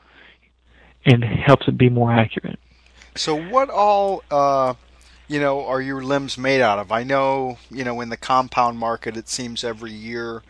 [1.04, 2.58] and helps it be more accurate.
[3.14, 4.74] So, what all uh,
[5.28, 6.92] you know are your limbs made out of?
[6.92, 10.42] I know you know in the compound market, it seems every year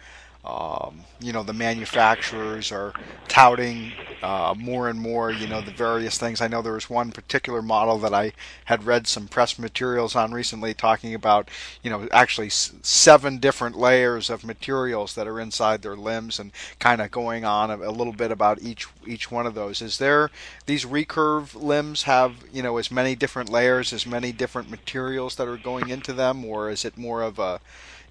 [0.46, 2.92] um, you know the manufacturers are
[3.28, 6.40] touting uh, more and more you know the various things.
[6.40, 8.32] I know there was one particular model that i
[8.66, 11.48] had read some press materials on recently talking about
[11.82, 16.52] you know actually s- seven different layers of materials that are inside their limbs and
[16.78, 19.82] kind of going on a, a, little bit about each each one of those.
[19.82, 20.30] Is there
[20.66, 25.48] these recurve limbs have you know as many different layers as many different materials that
[25.48, 27.60] are going into them or is it more of a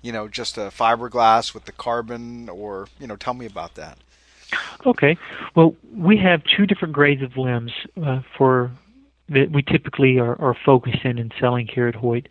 [0.06, 3.98] you know, just a fiberglass with the carbon, or you know, tell me about that.
[4.86, 5.18] Okay,
[5.56, 7.72] well, we have two different grades of limbs
[8.06, 8.70] uh, for
[9.30, 12.28] that we typically are, are focusing and selling here at Hoyt,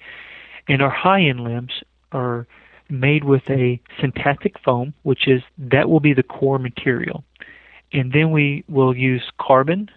[0.69, 1.83] and our high-end limbs
[2.13, 2.47] are
[2.89, 7.25] made with a synthetic foam, which is that will be the core material,
[7.93, 9.91] and then we will use carbon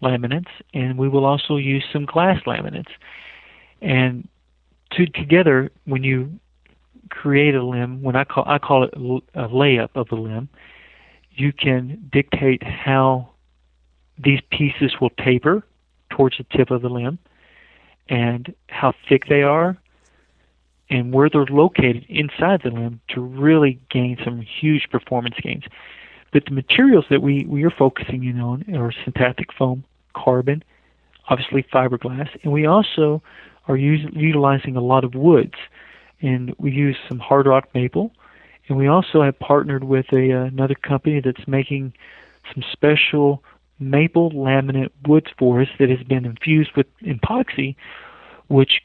[0.00, 2.92] laminates, and we will also use some glass laminates,
[3.82, 4.28] and
[4.92, 6.38] to, together when you
[7.10, 10.48] create a limb, when I call I call it a layup of a limb,
[11.32, 13.30] you can dictate how
[14.18, 15.64] these pieces will taper
[16.10, 17.18] towards the tip of the limb
[18.08, 19.76] and how thick they are
[20.88, 25.64] and where they're located inside the limb to really gain some huge performance gains.
[26.32, 30.62] But the materials that we, we are focusing in on are synthetic foam, carbon,
[31.28, 33.22] obviously fiberglass, and we also
[33.68, 35.54] are use, utilizing a lot of woods
[36.20, 38.12] and we use some hard rock maple.
[38.68, 41.92] And we also have partnered with a, uh, another company that's making
[42.52, 43.42] some special
[43.78, 47.76] maple laminate woods for us that has been infused with epoxy,
[48.48, 48.82] which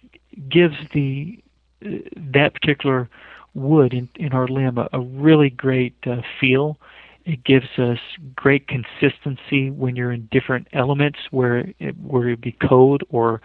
[0.49, 1.39] gives the
[1.85, 3.09] uh, that particular
[3.53, 6.77] wood in, in our limb a, a really great uh, feel.
[7.25, 7.99] It gives us
[8.35, 13.41] great consistency when you're in different elements where it, where it be cold or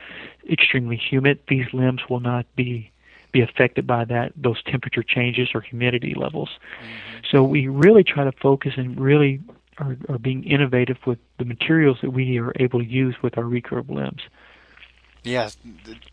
[0.50, 1.40] extremely humid.
[1.48, 2.90] These limbs will not be
[3.36, 6.48] be affected by that those temperature changes or humidity levels.
[6.48, 7.26] Mm-hmm.
[7.30, 9.40] So we really try to focus and really
[9.78, 13.44] are, are being innovative with the materials that we are able to use with our
[13.44, 14.22] recurve limbs.
[15.22, 15.56] Yes,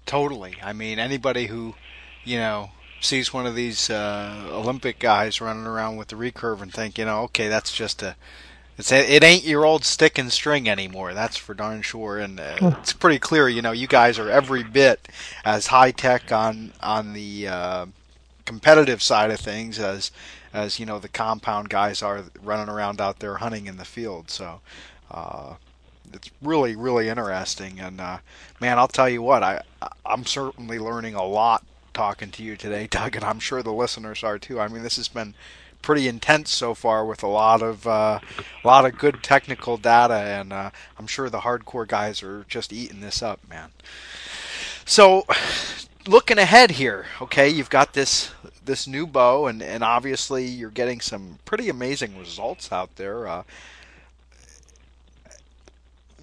[0.05, 0.55] totally.
[0.61, 1.75] I mean, anybody who,
[2.23, 6.73] you know, sees one of these uh, Olympic guys running around with the recurve and
[6.73, 8.15] think, you know, okay, that's just a,
[8.77, 11.13] it's it ain't your old stick and string anymore.
[11.13, 13.47] That's for darn sure, and uh, it's pretty clear.
[13.47, 15.07] You know, you guys are every bit
[15.45, 17.85] as high tech on on the uh,
[18.45, 20.11] competitive side of things as
[20.53, 24.29] as you know the compound guys are running around out there hunting in the field.
[24.29, 24.61] So.
[25.11, 25.55] Uh,
[26.11, 28.19] it's really really interesting and uh,
[28.59, 29.61] man I'll tell you what I
[30.05, 34.23] I'm certainly learning a lot talking to you today Doug and I'm sure the listeners
[34.23, 35.33] are too I mean this has been
[35.83, 38.19] pretty intense so far with a lot of uh,
[38.63, 42.73] a lot of good technical data and uh, I'm sure the hardcore guys are just
[42.73, 43.69] eating this up man
[44.85, 45.27] so
[46.07, 48.31] looking ahead here okay you've got this
[48.65, 53.43] this new bow and, and obviously you're getting some pretty amazing results out there uh,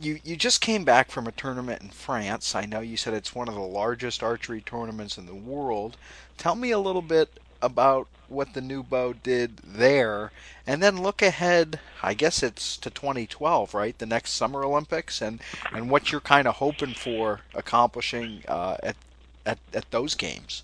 [0.00, 2.54] you you just came back from a tournament in France.
[2.54, 5.96] I know you said it's one of the largest archery tournaments in the world.
[6.38, 10.32] Tell me a little bit about what the new bow did there,
[10.66, 11.80] and then look ahead.
[12.02, 13.98] I guess it's to 2012, right?
[13.98, 15.40] The next Summer Olympics, and
[15.72, 18.96] and what you're kind of hoping for accomplishing uh, at,
[19.44, 20.62] at at those games.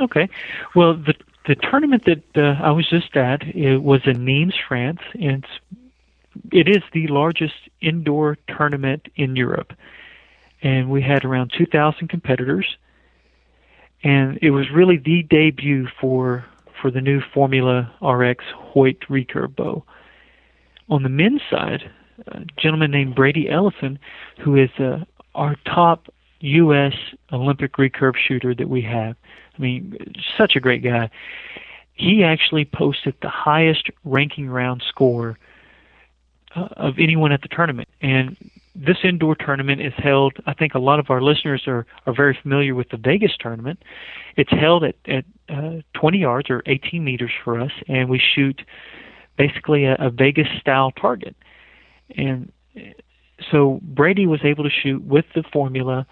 [0.00, 0.28] Okay,
[0.74, 1.14] well the
[1.46, 5.00] the tournament that uh, I was just at it was in Nimes, France.
[5.20, 5.44] And
[6.52, 9.72] it is the largest indoor tournament in Europe,
[10.62, 12.76] and we had around 2,000 competitors,
[14.02, 16.44] and it was really the debut for
[16.80, 19.84] for the new Formula RX Hoyt recurve bow.
[20.88, 21.90] On the men's side,
[22.28, 23.98] a gentleman named Brady Ellison,
[24.42, 26.08] who is uh, our top
[26.40, 26.94] U.S.
[27.32, 29.16] Olympic recurve shooter that we have.
[29.56, 29.96] I mean,
[30.36, 31.10] such a great guy.
[31.92, 35.38] He actually posted the highest ranking round score
[36.56, 37.88] uh, of anyone at the tournament.
[38.00, 38.36] And
[38.80, 40.34] this indoor tournament is held.
[40.46, 43.82] I think a lot of our listeners are are very familiar with the Vegas tournament.
[44.36, 48.62] It's held at at uh, 20 yards or 18 meters for us, and we shoot
[49.36, 51.36] basically a, a Vegas style target.
[52.16, 52.52] And
[53.50, 56.06] so Brady was able to shoot with the Formula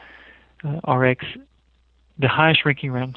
[0.65, 1.25] uh, RX
[2.19, 3.17] the highest ranking round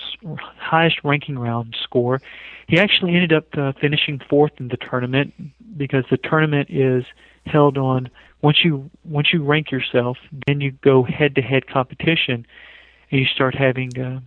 [0.58, 2.22] highest ranking round score.
[2.68, 5.34] He actually ended up uh, finishing fourth in the tournament
[5.76, 7.04] because the tournament is
[7.46, 8.10] held on
[8.41, 12.45] once you once you rank yourself, then you go head to head competition,
[13.12, 14.19] and you start having uh,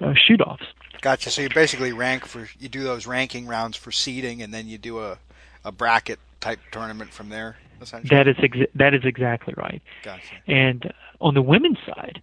[0.00, 0.66] uh, shoot offs.
[1.00, 1.30] Gotcha.
[1.30, 4.78] So you basically rank for you do those ranking rounds for seeding, and then you
[4.78, 5.18] do a
[5.64, 7.56] a bracket type tournament from there.
[7.80, 8.16] Essentially.
[8.16, 9.80] That is exa- that is exactly right.
[10.02, 10.34] Gotcha.
[10.46, 12.20] And on the women's side,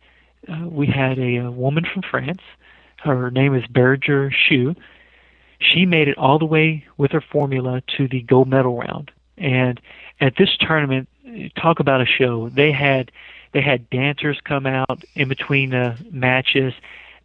[0.50, 2.42] uh, we had a, a woman from France.
[2.98, 4.76] Her name is Bérengère Schuh.
[5.60, 9.12] She made it all the way with her formula to the gold medal round.
[9.38, 9.80] And
[10.22, 11.10] at this tournament,
[11.62, 12.50] talk about a show.
[12.50, 13.12] They had
[13.54, 16.74] they had dancers come out in between the matches.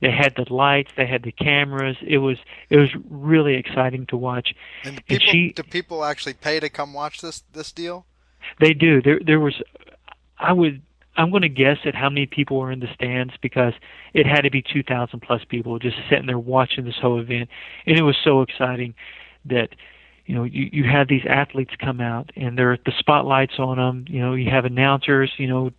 [0.01, 0.92] They had the lights.
[0.96, 1.96] They had the cameras.
[2.07, 4.55] It was it was really exciting to watch.
[4.85, 8.07] And, people, and she, do people actually pay to come watch this this deal?
[8.61, 9.03] They do.
[9.03, 9.61] There there was
[10.38, 10.83] I would
[11.16, 13.75] I'm going to guess at how many people were in the stands because
[14.14, 17.51] it had to be 2,000 plus people just sitting there watching this whole event,
[17.85, 18.94] and it was so exciting
[19.44, 19.70] that
[20.31, 23.79] you know you you have these athletes come out and there are the spotlights on
[23.79, 24.05] them.
[24.09, 25.73] You know you have announcers, you know,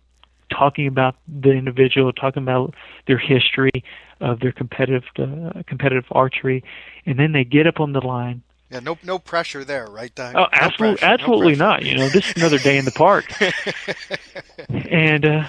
[0.50, 2.74] talking about the individual, talking about
[3.06, 3.82] their history
[4.20, 6.62] of their competitive uh, competitive archery,
[7.06, 10.34] and then they get up on the line yeah, no, no pressure there, right, Doug?
[10.34, 11.84] Oh, no absolutely, pressure, absolutely no not.
[11.84, 13.26] You know, this is another day in the park.
[14.70, 15.46] and uh,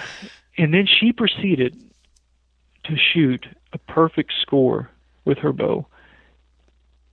[0.58, 1.74] and then she proceeded
[2.84, 4.90] to shoot a perfect score
[5.24, 5.86] with her bow.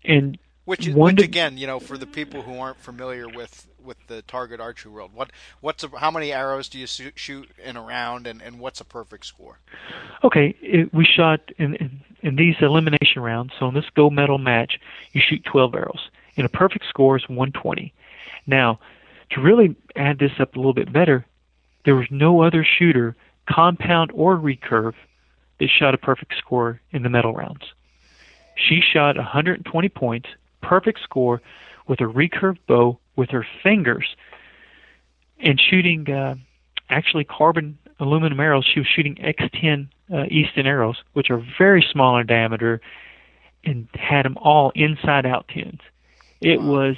[0.03, 0.37] And
[0.71, 4.61] which, which again, you know, for the people who aren't familiar with with the target
[4.61, 8.41] archery world, what what's a, how many arrows do you shoot in a round, and,
[8.41, 9.59] and what's a perfect score?
[10.23, 14.37] Okay, it, we shot in, in in these elimination rounds, so in this gold medal
[14.37, 14.79] match,
[15.11, 16.09] you shoot 12 arrows.
[16.37, 17.93] And a perfect score is 120.
[18.47, 18.79] Now,
[19.31, 21.25] to really add this up a little bit better,
[21.83, 24.93] there was no other shooter, compound or recurve,
[25.59, 27.73] that shot a perfect score in the medal rounds.
[28.55, 30.29] She shot 120 points,
[30.61, 31.41] perfect score,
[31.87, 34.15] with a recurve bow with her fingers,
[35.39, 36.35] and shooting uh,
[36.89, 38.65] actually carbon aluminum arrows.
[38.71, 42.81] She was shooting X10 uh, Easton arrows, which are very small in diameter,
[43.63, 45.79] and had them all inside out tens.
[46.41, 46.95] It was,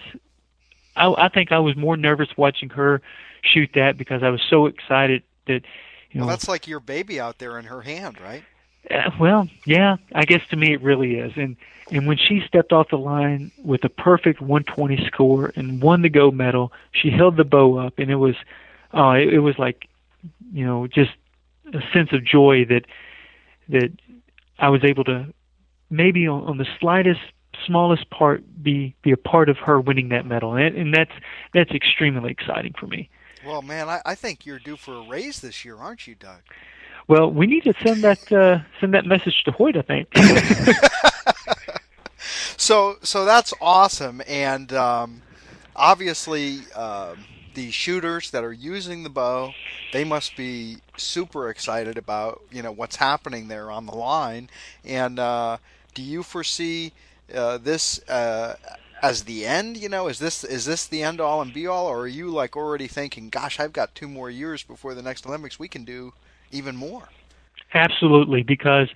[0.96, 3.02] I, I think I was more nervous watching her
[3.42, 5.64] shoot that because I was so excited that,
[6.12, 6.26] you know.
[6.26, 8.44] Well, that's like your baby out there in her hand, right?
[8.90, 11.34] Uh, well, yeah, I guess to me it really is.
[11.36, 11.56] And
[11.92, 16.10] and when she stepped off the line with a perfect 120 score and won the
[16.10, 18.36] gold medal, she held the bow up, and it was,
[18.94, 19.88] oh, it, it was like,
[20.54, 21.12] you know, just
[21.74, 22.86] a sense of joy that
[23.70, 23.92] that
[24.60, 25.34] I was able to
[25.90, 27.22] maybe on, on the slightest
[27.66, 30.56] smallest part be be a part of her winning that medal.
[30.56, 31.12] And, and that's
[31.54, 33.10] that's extremely exciting for me.
[33.46, 36.42] Well man I, I think you're due for a raise this year aren't you doug
[37.08, 40.08] well we need to send that uh, send that message to hoyt i think
[42.58, 45.22] so so that's awesome and um,
[45.76, 47.18] obviously um,
[47.54, 49.54] the shooters that are using the bow,
[49.92, 54.50] they must be super excited about you know what's happening there on the line.
[54.84, 55.58] And uh,
[55.94, 56.94] do you foresee
[57.34, 58.56] uh, this uh,
[59.02, 59.78] as the end?
[59.78, 62.30] You know, is this is this the end all and be all, or are you
[62.30, 65.60] like already thinking, "Gosh, I've got two more years before the next Olympics.
[65.60, 66.14] We can do
[66.54, 67.10] even more."
[67.74, 68.90] Absolutely, because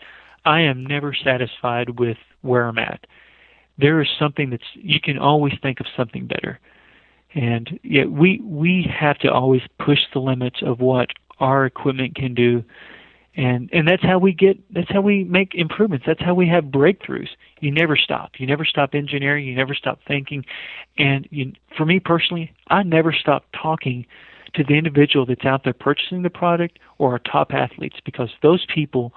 [0.46, 3.06] I am never satisfied with where I'm at.
[3.78, 6.60] There is something that's you can always think of something better
[7.38, 12.34] and yet we we have to always push the limits of what our equipment can
[12.34, 12.64] do,
[13.36, 16.06] and and that's how we get that's how we make improvements.
[16.08, 17.30] That's how we have breakthroughs.
[17.60, 18.32] You never stop.
[18.40, 19.46] You never stop engineering.
[19.46, 20.46] You never stop thinking,
[20.98, 24.06] and you, for me personally, I never stop talking
[24.54, 28.66] to the individual that's out there purchasing the product or our top athletes because those
[28.74, 29.14] people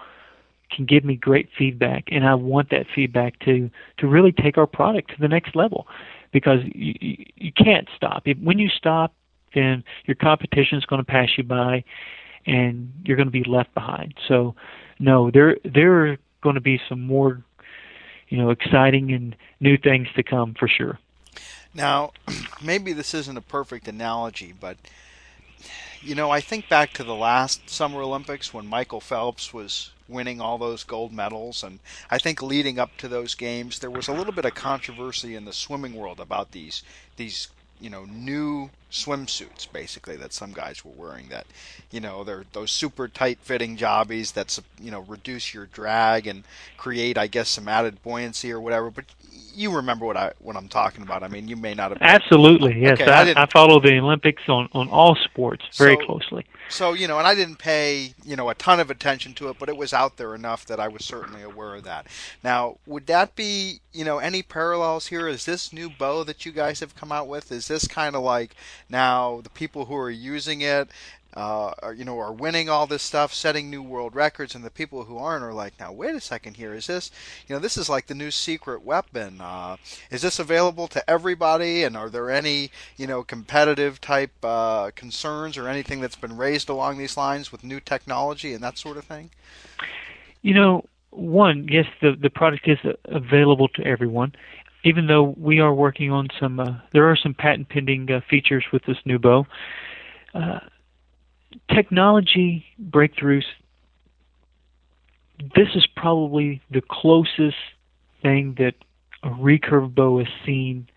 [0.70, 4.66] can give me great feedback and I want that feedback to to really take our
[4.66, 5.86] product to the next level
[6.32, 6.94] because you,
[7.36, 8.22] you can't stop.
[8.26, 9.12] If, When you stop,
[9.54, 11.84] then your competition is going to pass you by,
[12.46, 14.14] and you're going to be left behind.
[14.28, 14.54] So,
[14.98, 17.42] no, there there are going to be some more,
[18.28, 20.98] you know, exciting and new things to come for sure.
[21.74, 22.12] Now,
[22.62, 24.76] maybe this isn't a perfect analogy, but
[26.03, 30.40] you know, I think back to the last Summer Olympics when Michael Phelps was winning
[30.40, 31.62] all those gold medals.
[31.62, 31.78] And
[32.11, 35.44] I think leading up to those games, there was a little bit of controversy in
[35.44, 36.82] the swimming world about these
[37.16, 37.48] these
[37.80, 41.46] you know new swimsuits basically that some guys were wearing that
[41.90, 46.44] you know they're those super tight fitting jobbies that you know reduce your drag and
[46.76, 49.07] create I guess some added buoyancy or whatever but
[49.54, 51.22] you remember what I what I'm talking about.
[51.22, 51.98] I mean, you may not have.
[52.00, 53.00] Absolutely, yes.
[53.00, 56.46] Okay, I, I, I, follow the Olympics on on all sports very so, closely.
[56.68, 59.56] So you know, and I didn't pay you know a ton of attention to it,
[59.58, 62.06] but it was out there enough that I was certainly aware of that.
[62.42, 65.28] Now, would that be you know any parallels here?
[65.28, 67.52] Is this new bow that you guys have come out with?
[67.52, 68.54] Is this kind of like
[68.88, 70.88] now the people who are using it
[71.36, 74.70] uh, are, you know, are winning all this stuff, setting new world records, and the
[74.70, 77.10] people who aren't are like, now wait a second here, is this,
[77.46, 79.40] you know, this is like the new secret weapon.
[79.40, 79.76] Uh,
[80.10, 81.84] is this available to everybody?
[81.84, 86.68] And are there any, you know, competitive type uh, concerns or anything that's been raised
[86.68, 89.30] along these lines with new technology and that sort of thing?
[90.42, 94.32] You know, one, yes, the the product is available to everyone.
[94.84, 98.64] Even though we are working on some, uh, there are some patent pending uh, features
[98.72, 99.46] with this new bow.
[101.72, 103.44] Technology breakthroughs,
[105.55, 107.57] this is probably the closest
[108.22, 108.74] thing that
[109.22, 110.88] a recurve bow has seen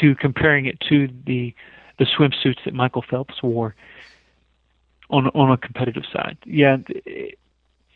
[0.00, 1.54] to comparing it to the
[1.98, 3.74] the swimsuits that Michael Phelps wore
[5.10, 6.36] on on a competitive side.
[6.44, 6.78] Yeah,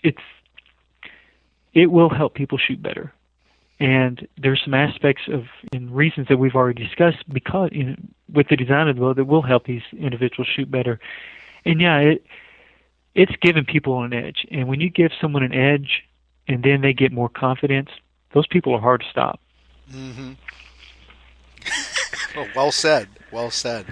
[0.03, 0.19] it's
[1.75, 3.12] it will help people shoot better.
[3.79, 7.97] And there's some aspects of and reasons that we've already discussed because you know,
[8.33, 10.99] with the design of the bow that will help these individuals shoot better
[11.67, 12.25] and yeah, it
[13.14, 14.47] it's giving people an edge.
[14.51, 16.05] And when you give someone an edge,
[16.47, 17.89] and then they get more confidence,
[18.33, 19.41] those people are hard to stop.
[19.91, 20.33] Mm-hmm.
[22.55, 23.09] well, said.
[23.33, 23.87] Well said.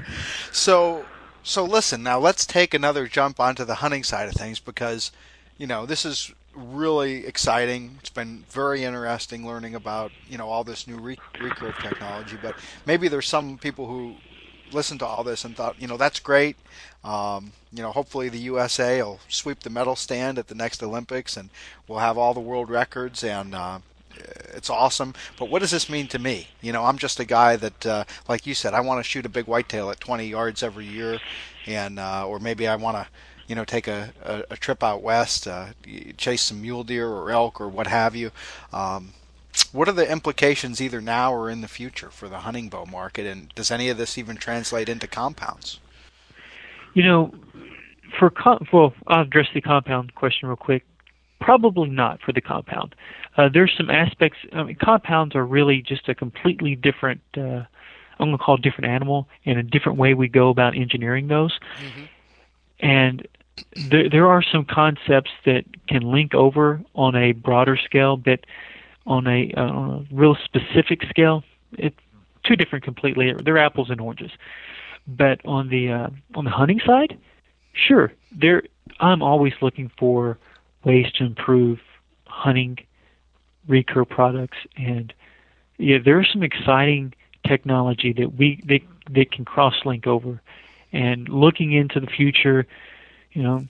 [0.52, 1.04] So,
[1.42, 2.02] so listen.
[2.02, 5.10] Now let's take another jump onto the hunting side of things because,
[5.56, 7.96] you know, this is really exciting.
[8.00, 12.38] It's been very interesting learning about you know all this new recurve technology.
[12.40, 12.54] But
[12.86, 14.16] maybe there's some people who
[14.74, 16.56] listened to all this and thought, you know, that's great.
[17.04, 21.36] Um, you know, hopefully the USA will sweep the medal stand at the next Olympics,
[21.36, 21.50] and
[21.86, 23.78] we'll have all the world records, and uh,
[24.54, 25.14] it's awesome.
[25.38, 26.48] But what does this mean to me?
[26.60, 29.26] You know, I'm just a guy that, uh, like you said, I want to shoot
[29.26, 31.20] a big whitetail at 20 yards every year,
[31.66, 33.06] and uh, or maybe I want to
[33.46, 35.66] you know, take a, a, a trip out west, uh,
[36.16, 38.30] chase some mule deer or elk or what have you.
[38.72, 39.12] Um,
[39.72, 43.26] what are the implications either now or in the future for the hunting bow market,
[43.26, 45.80] and does any of this even translate into compounds?
[46.94, 47.34] You know,
[48.18, 50.84] for com- well, I'll address the compound question real quick.
[51.40, 52.94] Probably not for the compound.
[53.36, 54.38] Uh, there's some aspects.
[54.52, 57.20] I mean, compounds are really just a completely different.
[57.36, 57.64] Uh,
[58.18, 61.28] I'm going to call it different animal and a different way we go about engineering
[61.28, 61.58] those.
[61.82, 62.04] Mm-hmm.
[62.80, 63.28] And
[63.90, 68.40] there, there are some concepts that can link over on a broader scale, but
[69.06, 71.42] on a, uh, on a real specific scale,
[71.72, 71.98] it's
[72.44, 73.32] two different completely.
[73.32, 74.30] They're apples and oranges.
[75.06, 77.18] But on the uh, on the hunting side,
[77.74, 78.62] sure, there
[79.00, 80.38] I'm always looking for
[80.82, 81.78] ways to improve
[82.26, 82.78] hunting
[83.68, 85.12] recur products, and
[85.76, 87.12] yeah, there's some exciting
[87.46, 88.80] technology that we that
[89.10, 90.40] that can cross link over,
[90.92, 92.66] and looking into the future,
[93.32, 93.66] you know,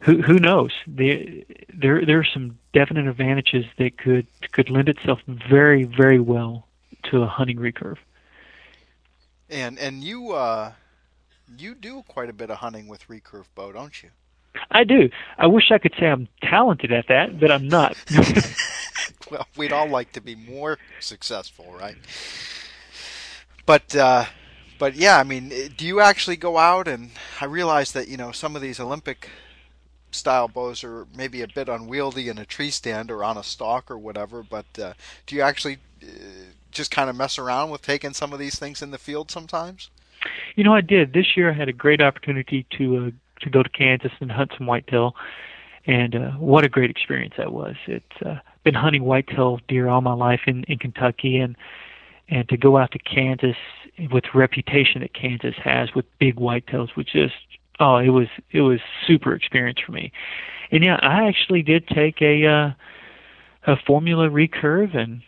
[0.00, 0.72] who who knows?
[0.88, 1.24] There
[1.72, 5.18] there there are some definite advantages that could could lend itself
[5.50, 6.68] very very well
[7.10, 7.98] to a hunting recurve.
[9.50, 10.72] And and you uh,
[11.56, 14.10] you do quite a bit of hunting with recurve bow, don't you?
[14.70, 15.10] I do.
[15.36, 17.96] I wish I could say I'm talented at that, but I'm not.
[19.30, 21.96] well, we'd all like to be more successful, right?
[23.66, 24.26] But uh,
[24.78, 27.10] but yeah, I mean, do you actually go out and
[27.40, 29.30] I realize that you know some of these Olympic
[30.10, 33.90] style bows are maybe a bit unwieldy in a tree stand or on a stalk
[33.90, 34.42] or whatever.
[34.42, 34.92] But uh,
[35.26, 36.06] do you actually uh,
[36.70, 39.90] just kind of mess around with taking some of these things in the field sometimes?
[40.56, 41.12] You know, I did.
[41.12, 44.52] This year, I had a great opportunity to uh, to go to Kansas and hunt
[44.56, 45.14] some whitetail,
[45.86, 47.76] and uh, what a great experience that was.
[47.86, 51.56] It's uh, been hunting whitetail deer all my life in in Kentucky, and
[52.28, 53.56] and to go out to Kansas
[54.10, 57.34] with the reputation that Kansas has with big whitetails was just
[57.80, 60.12] oh, it was it was super experience for me.
[60.70, 62.70] And yeah, I actually did take a uh,
[63.72, 65.22] a formula recurve and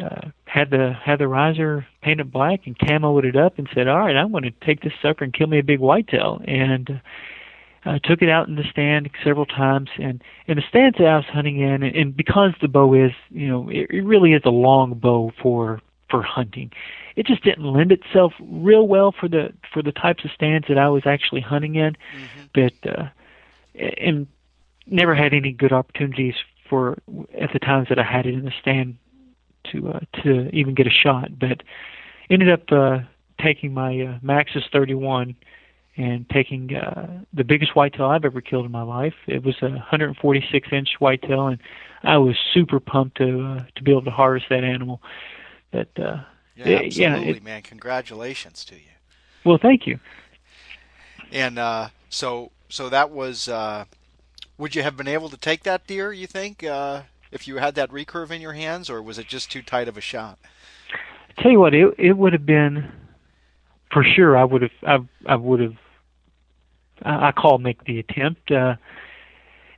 [0.00, 3.98] uh, had the had the riser painted black and camoed it up and said, "All
[3.98, 7.00] right, I'm going to take this sucker and kill me a big whitetail." And
[7.84, 11.16] uh, took it out in the stand several times, and in the stands that I
[11.16, 14.42] was hunting in, and, and because the bow is, you know, it, it really is
[14.44, 16.70] a long bow for for hunting.
[17.16, 20.78] It just didn't lend itself real well for the for the types of stands that
[20.78, 22.42] I was actually hunting in, mm-hmm.
[22.52, 23.08] but uh,
[23.74, 24.26] and
[24.86, 26.34] never had any good opportunities
[26.68, 26.98] for
[27.40, 28.96] at the times that I had it in the stand
[29.72, 31.38] to uh, to even get a shot.
[31.38, 31.62] But
[32.30, 32.98] ended up uh,
[33.40, 35.36] taking my uh, Maxxis 31
[35.96, 39.14] and taking uh, the biggest whitetail I've ever killed in my life.
[39.26, 41.58] It was a 146 inch whitetail, and
[42.02, 45.00] I was super pumped to uh, to be able to harvest that animal.
[45.74, 46.20] But uh,
[46.54, 47.62] yeah, absolutely, yeah, it, man!
[47.62, 48.92] Congratulations to you.
[49.44, 49.98] Well, thank you.
[51.32, 53.48] And uh, so, so that was.
[53.48, 53.86] Uh,
[54.56, 56.12] would you have been able to take that deer?
[56.12, 57.02] You think, uh,
[57.32, 59.96] if you had that recurve in your hands, or was it just too tight of
[59.96, 60.38] a shot?
[61.36, 62.92] I tell you what, it it would have been
[63.92, 64.36] for sure.
[64.36, 64.70] I would have.
[64.86, 65.76] I, I would have.
[67.02, 68.52] I, I call make the attempt.
[68.52, 68.76] Uh,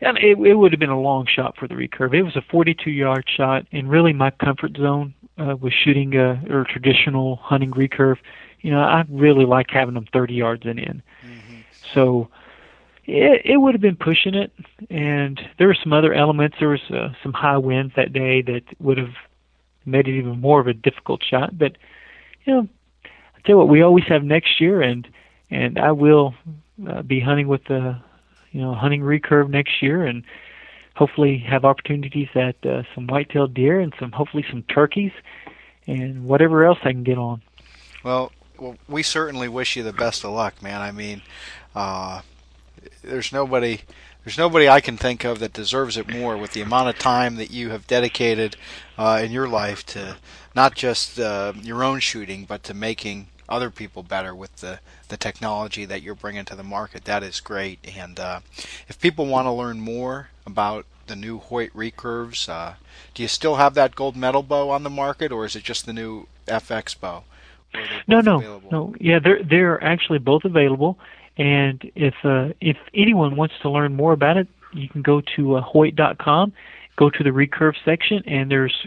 [0.03, 2.12] and it, it would have been a long shot for the recurve.
[2.12, 6.43] It was a 42 yard shot, and really my comfort zone uh, was shooting a
[6.49, 8.18] or traditional hunting recurve.
[8.61, 11.03] You know, I really like having them 30 yards and in.
[11.24, 11.61] Mm-hmm.
[11.95, 12.28] So
[13.05, 14.53] it, it would have been pushing it,
[14.91, 16.57] and there were some other elements.
[16.59, 19.14] There was uh, some high winds that day that would have
[19.84, 21.57] made it even more of a difficult shot.
[21.57, 21.76] But
[22.45, 22.68] you know,
[23.05, 25.07] I tell you what, we always have next year, and
[25.51, 26.34] and I will
[26.89, 28.01] uh, be hunting with the
[28.51, 30.24] you know hunting recurve next year, and
[30.97, 35.12] hopefully have opportunities at uh, some white-tailed deer and some hopefully some turkeys
[35.86, 37.42] and whatever else I can get on.
[38.03, 38.32] Well,
[38.88, 40.80] we certainly wish you the best of luck, man.
[40.80, 41.22] I mean,
[41.74, 42.22] uh,
[43.03, 43.80] there's nobody
[44.24, 47.36] there's nobody I can think of that deserves it more with the amount of time
[47.36, 48.57] that you have dedicated
[48.99, 50.16] uh, in your life to
[50.53, 55.16] not just uh, your own shooting, but to making other people better with the, the
[55.16, 57.05] technology that you're bringing to the market.
[57.05, 57.78] That is great.
[57.97, 58.40] And uh,
[58.88, 62.74] if people want to learn more about the new Hoyt recurves, uh,
[63.14, 65.86] do you still have that gold medal bow on the market, or is it just
[65.86, 67.24] the new FX bow?
[68.07, 68.68] No, no, available?
[68.70, 68.94] no.
[69.01, 70.99] Yeah, they're they're actually both available.
[71.36, 75.57] And if uh, if anyone wants to learn more about it, you can go to
[75.57, 76.53] uh, Hoyt.com,
[76.97, 78.86] go to the recurve section, and there's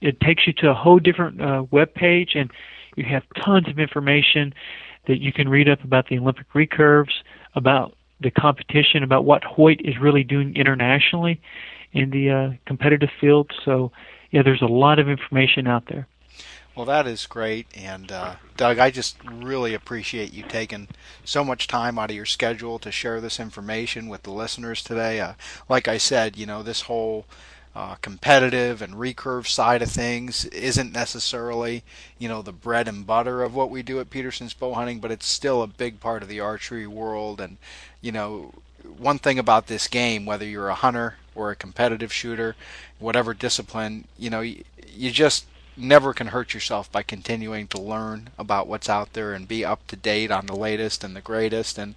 [0.00, 2.50] it takes you to a whole different uh, web page, and
[2.98, 4.52] you have tons of information
[5.06, 7.22] that you can read up about the Olympic recurves,
[7.54, 11.40] about the competition, about what Hoyt is really doing internationally
[11.92, 13.50] in the uh, competitive field.
[13.64, 13.92] So,
[14.30, 16.06] yeah, there's a lot of information out there.
[16.74, 17.66] Well, that is great.
[17.76, 20.86] And, uh, Doug, I just really appreciate you taking
[21.24, 25.20] so much time out of your schedule to share this information with the listeners today.
[25.20, 25.32] Uh,
[25.68, 27.26] like I said, you know, this whole
[27.78, 31.84] uh, competitive and recurve side of things isn't necessarily
[32.18, 35.12] you know the bread and butter of what we do at Petersen's bow hunting, but
[35.12, 37.40] it's still a big part of the archery world.
[37.40, 37.56] And
[38.00, 38.52] you know
[38.96, 42.56] one thing about this game, whether you're a hunter or a competitive shooter,
[42.98, 45.46] whatever discipline, you know, you, you just
[45.78, 49.86] never can hurt yourself by continuing to learn about what's out there and be up
[49.86, 51.78] to date on the latest and the greatest.
[51.78, 51.94] And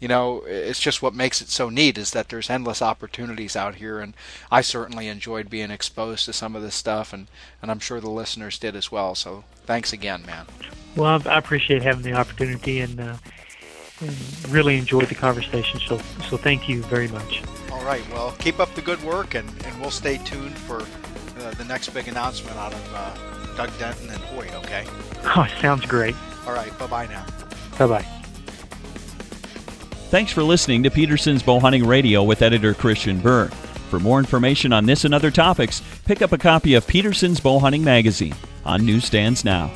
[0.00, 3.76] you know it's just what makes it so neat is that there's endless opportunities out
[3.76, 4.00] here.
[4.00, 4.14] And
[4.50, 7.26] I certainly enjoyed being exposed to some of this stuff and
[7.60, 9.14] and I'm sure the listeners did as well.
[9.14, 10.46] So thanks again man.
[10.96, 13.16] Well I appreciate having the opportunity and, uh,
[14.00, 15.80] and really enjoyed the conversation.
[15.80, 17.42] So so thank you very much.
[17.70, 18.02] All right.
[18.12, 20.84] Well keep up the good work and and we'll stay tuned for
[21.44, 24.86] uh, the next big announcement out of uh, Doug Denton and Hoyt, okay?
[25.36, 26.14] Oh, sounds great.
[26.46, 27.24] All right, bye bye now.
[27.78, 28.06] Bye bye.
[30.10, 33.50] Thanks for listening to Petersen's Bowhunting Radio with editor Christian Berg.
[33.88, 37.80] For more information on this and other topics, pick up a copy of Petersen's Bowhunting
[37.80, 38.34] Magazine
[38.66, 39.72] on newsstands now.